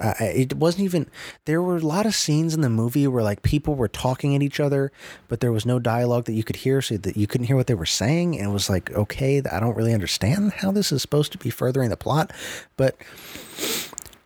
Uh, 0.00 0.14
it 0.20 0.54
wasn't 0.54 0.82
even 0.82 1.06
there 1.44 1.60
were 1.60 1.76
a 1.76 1.80
lot 1.80 2.06
of 2.06 2.14
scenes 2.14 2.54
in 2.54 2.62
the 2.62 2.70
movie 2.70 3.06
where 3.06 3.22
like 3.22 3.42
people 3.42 3.74
were 3.74 3.86
talking 3.86 4.34
at 4.34 4.42
each 4.42 4.58
other 4.58 4.90
but 5.28 5.40
there 5.40 5.52
was 5.52 5.66
no 5.66 5.78
dialogue 5.78 6.24
that 6.24 6.32
you 6.32 6.42
could 6.42 6.56
hear 6.56 6.80
so 6.80 6.96
that 6.96 7.18
you 7.18 7.26
couldn't 7.26 7.48
hear 7.48 7.56
what 7.56 7.66
they 7.66 7.74
were 7.74 7.84
saying 7.84 8.34
and 8.38 8.48
it 8.48 8.50
was 8.50 8.70
like 8.70 8.90
okay 8.92 9.42
i 9.52 9.60
don't 9.60 9.76
really 9.76 9.92
understand 9.92 10.54
how 10.54 10.72
this 10.72 10.90
is 10.90 11.02
supposed 11.02 11.32
to 11.32 11.36
be 11.36 11.50
furthering 11.50 11.90
the 11.90 11.98
plot 11.98 12.32
but 12.78 12.96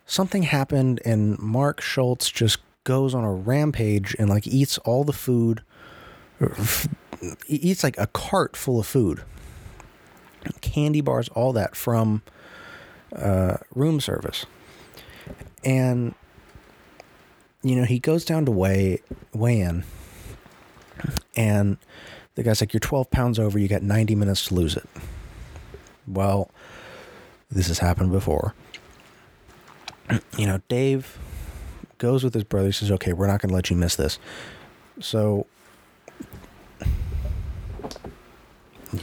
something 0.07 0.45
happened 0.45 1.01
and 1.05 1.37
mark 1.41 1.81
schultz 1.81 2.31
just 2.31 2.59
goes 2.85 3.13
on 3.13 3.25
a 3.25 3.35
rampage 3.35 4.15
and 4.17 4.31
like 4.31 4.47
eats 4.47 4.79
all 4.79 5.03
the 5.03 5.13
food 5.13 5.61
he 7.47 7.57
eats 7.57 7.83
like 7.85 7.99
a 7.99 8.07
cart 8.09 8.57
full 8.57 8.81
of 8.81 8.87
food 8.87 9.23
candy 10.61 11.01
bars 11.01 11.29
all 11.31 11.53
that 11.53 11.77
from 11.77 12.23
uh, 13.15 13.57
room 13.75 14.01
service. 14.01 14.47
And, 15.65 16.15
you 17.63 17.77
know, 17.77 17.85
he 17.85 17.99
goes 17.99 18.25
down 18.25 18.45
to 18.47 18.51
weigh, 18.51 19.01
weigh 19.33 19.61
in, 19.61 19.85
and 21.37 21.79
the 22.35 22.43
guy's 22.43 22.61
like, 22.61 22.73
You're 22.73 22.81
12 22.81 23.11
pounds 23.11 23.39
over, 23.39 23.59
you 23.59 23.69
got 23.69 23.83
90 23.83 24.15
minutes 24.15 24.47
to 24.47 24.55
lose 24.55 24.77
it. 24.77 24.87
Well, 26.07 26.51
this 27.51 27.69
has 27.69 27.79
happened 27.79 28.13
before. 28.13 28.55
You 30.37 30.47
know, 30.47 30.61
Dave 30.69 31.19
goes 31.97 32.23
with 32.23 32.35
his 32.35 32.45
brother. 32.45 32.67
He 32.67 32.73
says, 32.73 32.91
Okay, 32.91 33.13
we're 33.15 33.27
not 33.27 33.41
going 33.41 33.49
to 33.49 33.55
let 33.55 33.71
you 33.71 33.77
miss 33.77 33.97
this. 33.97 34.19
So, 35.01 35.47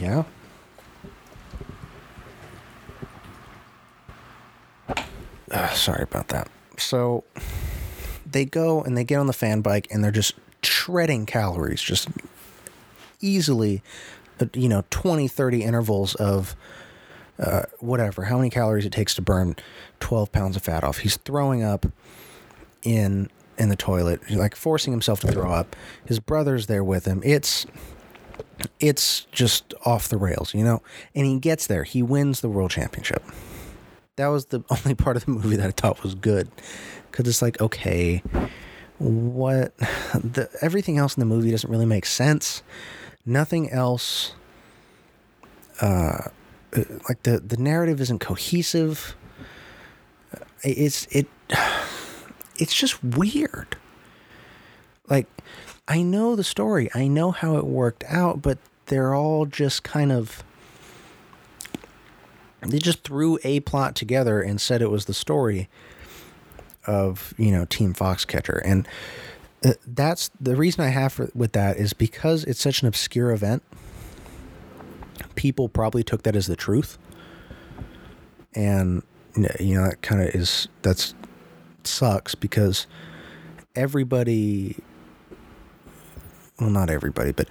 yeah. 0.00 0.24
Uh, 5.50 5.68
sorry 5.70 6.02
about 6.02 6.28
that. 6.28 6.48
So 6.78 7.24
they 8.30 8.44
go 8.44 8.82
and 8.82 8.96
they 8.96 9.04
get 9.04 9.16
on 9.16 9.26
the 9.26 9.32
fan 9.32 9.60
bike 9.60 9.86
and 9.90 10.02
they're 10.02 10.10
just 10.10 10.34
shredding 10.62 11.26
calories, 11.26 11.82
just 11.82 12.08
easily, 13.20 13.82
uh, 14.40 14.46
you 14.54 14.68
know, 14.68 14.84
20, 14.90 15.28
30 15.28 15.62
intervals 15.62 16.14
of 16.14 16.56
uh, 17.38 17.62
whatever, 17.80 18.24
how 18.24 18.36
many 18.38 18.48
calories 18.50 18.86
it 18.86 18.92
takes 18.92 19.14
to 19.16 19.22
burn 19.22 19.56
12 20.00 20.32
pounds 20.32 20.56
of 20.56 20.62
fat 20.62 20.84
off. 20.84 20.98
He's 20.98 21.16
throwing 21.16 21.62
up. 21.62 21.86
in 22.82 23.30
in 23.58 23.68
the 23.68 23.76
toilet, 23.76 24.28
like 24.30 24.56
forcing 24.56 24.92
himself 24.92 25.20
to 25.20 25.30
throw 25.30 25.52
up. 25.52 25.76
His 26.06 26.18
brother's 26.18 26.66
there 26.66 26.82
with 26.82 27.04
him. 27.04 27.20
It's 27.22 27.66
it's 28.80 29.26
just 29.32 29.74
off 29.84 30.08
the 30.08 30.16
rails, 30.16 30.54
you 30.54 30.64
know? 30.64 30.82
And 31.14 31.26
he 31.26 31.38
gets 31.38 31.66
there. 31.66 31.84
He 31.84 32.02
wins 32.02 32.40
the 32.40 32.48
world 32.48 32.70
championship. 32.70 33.22
That 34.16 34.28
was 34.28 34.46
the 34.46 34.62
only 34.70 34.94
part 34.94 35.16
of 35.16 35.24
the 35.24 35.30
movie 35.30 35.56
that 35.56 35.66
I 35.66 35.70
thought 35.70 36.02
was 36.02 36.14
good. 36.14 36.50
Cuz 37.10 37.26
it's 37.28 37.42
like, 37.42 37.60
okay, 37.60 38.22
what 38.98 39.76
the 40.14 40.48
everything 40.60 40.98
else 40.98 41.16
in 41.16 41.20
the 41.20 41.26
movie 41.26 41.50
doesn't 41.50 41.70
really 41.70 41.86
make 41.86 42.06
sense. 42.06 42.62
Nothing 43.24 43.70
else 43.70 44.32
uh 45.80 46.28
like 47.08 47.22
the 47.24 47.38
the 47.38 47.56
narrative 47.56 48.00
isn't 48.00 48.20
cohesive. 48.20 49.16
It's 50.62 51.06
it 51.10 51.26
it's 52.58 52.74
just 52.74 53.02
weird. 53.02 53.76
Like 55.08 55.26
I 55.88 56.02
know 56.02 56.36
the 56.36 56.44
story. 56.44 56.88
I 56.94 57.08
know 57.08 57.30
how 57.30 57.56
it 57.56 57.66
worked 57.66 58.04
out, 58.08 58.40
but 58.42 58.58
they're 58.86 59.14
all 59.14 59.46
just 59.46 59.82
kind 59.82 60.12
of 60.12 60.44
they 62.70 62.78
just 62.78 63.02
threw 63.02 63.38
a 63.42 63.60
plot 63.60 63.96
together 63.96 64.40
and 64.40 64.60
said 64.60 64.82
it 64.82 64.90
was 64.90 65.06
the 65.06 65.14
story 65.14 65.68
of, 66.86 67.34
you 67.36 67.50
know, 67.50 67.64
Team 67.64 67.92
Foxcatcher. 67.92 68.60
And 68.64 68.86
uh, 69.64 69.72
that's 69.86 70.30
the 70.40 70.54
reason 70.54 70.84
I 70.84 70.88
have 70.88 71.12
for, 71.12 71.30
with 71.34 71.52
that 71.52 71.76
is 71.76 71.92
because 71.92 72.44
it's 72.44 72.60
such 72.60 72.82
an 72.82 72.88
obscure 72.88 73.32
event. 73.32 73.62
People 75.34 75.68
probably 75.68 76.04
took 76.04 76.22
that 76.22 76.36
as 76.36 76.46
the 76.46 76.56
truth. 76.56 76.98
And 78.54 79.02
you 79.58 79.74
know, 79.74 79.88
that 79.88 80.02
kind 80.02 80.22
of 80.22 80.28
is 80.34 80.68
that's 80.82 81.14
sucks 81.84 82.34
because 82.34 82.86
everybody 83.74 84.76
well, 86.62 86.70
not 86.70 86.90
everybody, 86.90 87.32
but 87.32 87.48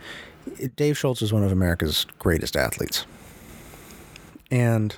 Dave 0.76 0.98
Schultz 0.98 1.22
is 1.22 1.32
one 1.32 1.44
of 1.44 1.52
America's 1.52 2.06
greatest 2.20 2.56
athletes. 2.56 3.06
And 4.50 4.96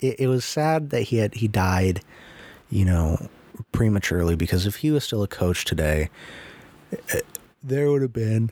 it, 0.00 0.20
it 0.20 0.26
was 0.28 0.44
sad 0.44 0.90
that 0.90 1.02
he 1.02 1.18
had 1.18 1.34
he 1.34 1.48
died, 1.48 2.00
you 2.70 2.84
know, 2.84 3.28
prematurely 3.72 4.36
because 4.36 4.66
if 4.66 4.76
he 4.76 4.90
was 4.90 5.04
still 5.04 5.22
a 5.22 5.28
coach 5.28 5.64
today, 5.64 6.10
eh, 7.10 7.20
there 7.62 7.90
would 7.90 8.02
have 8.02 8.12
been 8.12 8.50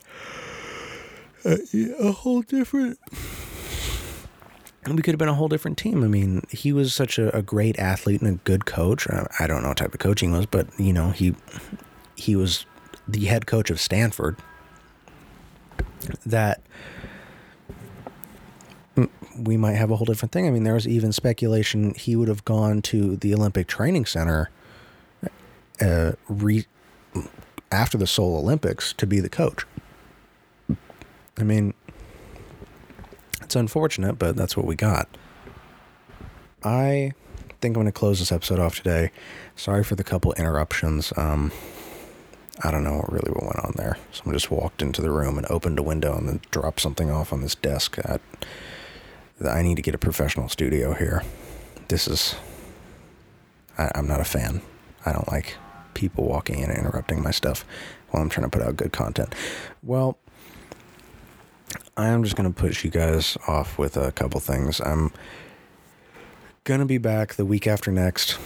a, 1.44 1.58
a 2.00 2.12
whole 2.12 2.42
different 2.42 2.98
we 4.86 5.02
could 5.02 5.12
have 5.12 5.18
been 5.18 5.28
a 5.28 5.34
whole 5.34 5.48
different 5.48 5.78
team. 5.78 6.02
I 6.02 6.08
mean, 6.08 6.42
he 6.50 6.72
was 6.72 6.92
such 6.92 7.18
a, 7.18 7.34
a, 7.36 7.40
great 7.40 7.78
athlete 7.78 8.20
and 8.20 8.34
a 8.34 8.38
good 8.42 8.66
coach. 8.66 9.06
I 9.38 9.46
don't 9.46 9.62
know 9.62 9.68
what 9.68 9.76
type 9.76 9.94
of 9.94 10.00
coaching 10.00 10.32
was, 10.32 10.46
but 10.46 10.66
you 10.78 10.92
know, 10.92 11.10
he 11.10 11.36
he 12.16 12.34
was 12.34 12.66
the 13.06 13.26
head 13.26 13.46
coach 13.46 13.70
of 13.70 13.80
Stanford, 13.80 14.36
that 16.24 16.62
we 19.36 19.56
might 19.56 19.74
have 19.74 19.90
a 19.90 19.96
whole 19.96 20.04
different 20.04 20.32
thing. 20.32 20.46
I 20.46 20.50
mean, 20.50 20.64
there 20.64 20.74
was 20.74 20.86
even 20.86 21.12
speculation 21.12 21.94
he 21.94 22.16
would 22.16 22.28
have 22.28 22.44
gone 22.44 22.82
to 22.82 23.16
the 23.16 23.34
Olympic 23.34 23.66
Training 23.66 24.04
Center 24.06 24.50
uh, 25.80 26.12
re- 26.28 26.66
after 27.70 27.96
the 27.96 28.06
Seoul 28.06 28.36
Olympics 28.36 28.92
to 28.94 29.06
be 29.06 29.20
the 29.20 29.28
coach. 29.28 29.64
I 31.38 31.44
mean, 31.44 31.74
it's 33.40 33.56
unfortunate, 33.56 34.18
but 34.18 34.36
that's 34.36 34.56
what 34.56 34.66
we 34.66 34.76
got. 34.76 35.08
I 36.62 37.12
think 37.60 37.76
I'm 37.76 37.82
going 37.82 37.86
to 37.86 37.92
close 37.92 38.18
this 38.18 38.30
episode 38.30 38.60
off 38.60 38.76
today. 38.76 39.10
Sorry 39.56 39.82
for 39.82 39.94
the 39.94 40.04
couple 40.04 40.32
interruptions. 40.34 41.12
Um, 41.16 41.50
I 42.60 42.70
don't 42.70 42.84
know 42.84 42.96
what 42.96 43.12
really 43.12 43.30
what 43.32 43.44
went 43.44 43.64
on 43.64 43.72
there. 43.76 43.96
Someone 44.12 44.34
just 44.34 44.50
walked 44.50 44.82
into 44.82 45.00
the 45.00 45.10
room 45.10 45.38
and 45.38 45.46
opened 45.46 45.78
a 45.78 45.82
window 45.82 46.16
and 46.16 46.28
then 46.28 46.40
dropped 46.50 46.80
something 46.80 47.10
off 47.10 47.32
on 47.32 47.40
this 47.40 47.54
desk. 47.54 47.98
I, 48.04 48.18
I 49.48 49.62
need 49.62 49.76
to 49.76 49.82
get 49.82 49.94
a 49.94 49.98
professional 49.98 50.48
studio 50.48 50.94
here. 50.94 51.22
This 51.88 52.06
is. 52.06 52.34
I, 53.78 53.90
I'm 53.94 54.06
not 54.06 54.20
a 54.20 54.24
fan. 54.24 54.60
I 55.06 55.12
don't 55.12 55.30
like 55.32 55.56
people 55.94 56.24
walking 56.24 56.58
in 56.58 56.70
and 56.70 56.78
interrupting 56.78 57.22
my 57.22 57.30
stuff 57.30 57.64
while 58.10 58.22
I'm 58.22 58.28
trying 58.28 58.48
to 58.48 58.56
put 58.56 58.66
out 58.66 58.76
good 58.76 58.92
content. 58.92 59.34
Well, 59.82 60.18
I 61.96 62.08
am 62.08 62.22
just 62.22 62.36
going 62.36 62.52
to 62.52 62.58
push 62.58 62.84
you 62.84 62.90
guys 62.90 63.36
off 63.46 63.78
with 63.78 63.96
a 63.96 64.12
couple 64.12 64.40
things. 64.40 64.80
I'm 64.80 65.12
to 66.64 66.84
be 66.86 66.98
back 66.98 67.34
the 67.34 67.44
week 67.44 67.66
after 67.66 67.90
next 67.90 68.38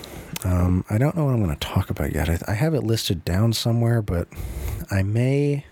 um, 0.44 0.84
I 0.90 0.98
don't 0.98 1.16
know 1.16 1.24
what 1.24 1.34
I'm 1.34 1.42
going 1.42 1.56
to 1.56 1.66
talk 1.66 1.90
about 1.90 2.14
yet. 2.14 2.28
I, 2.28 2.38
I 2.48 2.54
have 2.54 2.74
it 2.74 2.82
listed 2.82 3.24
down 3.24 3.52
somewhere, 3.52 4.02
but 4.02 4.28
I 4.90 5.02
may 5.02 5.64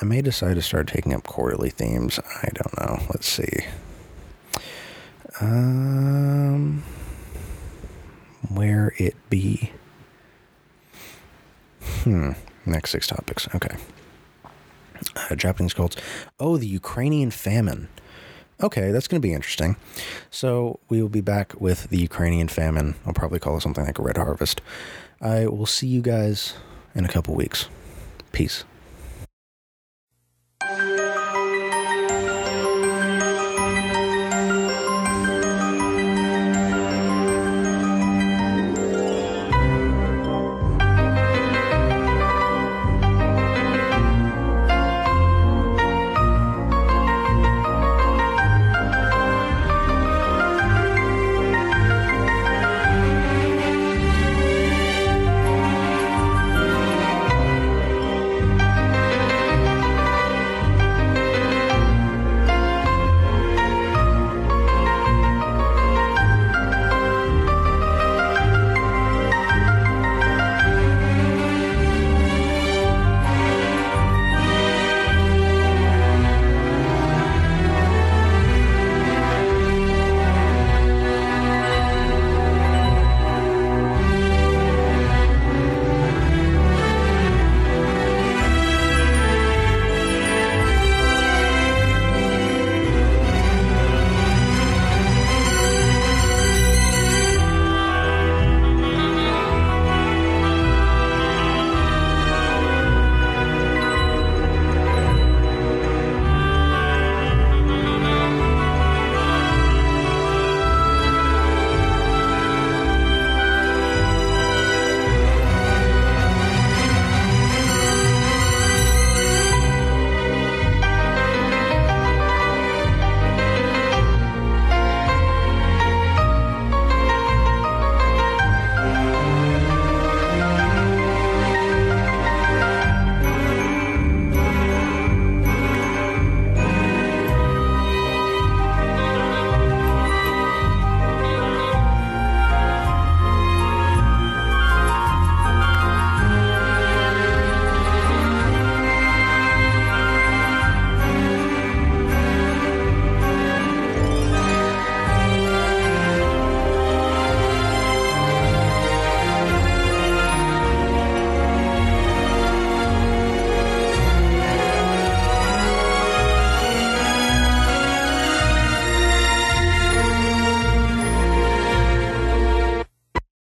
I 0.00 0.04
may 0.04 0.22
decide 0.22 0.54
to 0.54 0.62
start 0.62 0.86
taking 0.86 1.12
up 1.14 1.24
quarterly 1.24 1.70
themes. 1.70 2.18
I 2.18 2.48
don't 2.52 2.78
know. 2.78 3.06
Let's 3.08 3.26
see. 3.26 3.66
Um, 5.40 6.82
where 8.48 8.94
it 8.96 9.16
be? 9.30 9.72
Hmm. 12.02 12.32
Next 12.66 12.90
six 12.90 13.06
topics. 13.06 13.48
Okay. 13.54 13.76
Uh, 15.16 15.34
Japanese 15.34 15.74
cults. 15.74 15.96
Oh, 16.38 16.56
the 16.58 16.66
Ukrainian 16.66 17.30
famine. 17.30 17.88
Okay, 18.60 18.90
that's 18.90 19.06
going 19.06 19.22
to 19.22 19.26
be 19.26 19.34
interesting. 19.34 19.76
So 20.30 20.80
we 20.88 21.00
will 21.00 21.08
be 21.08 21.20
back 21.20 21.60
with 21.60 21.90
the 21.90 21.98
Ukrainian 21.98 22.48
famine. 22.48 22.96
I'll 23.06 23.12
probably 23.12 23.38
call 23.38 23.56
it 23.56 23.60
something 23.60 23.84
like 23.84 23.98
a 23.98 24.02
red 24.02 24.16
harvest. 24.16 24.60
I 25.20 25.46
will 25.46 25.66
see 25.66 25.86
you 25.86 26.02
guys 26.02 26.54
in 26.94 27.04
a 27.04 27.08
couple 27.08 27.34
weeks. 27.34 27.68
Peace. 28.32 28.64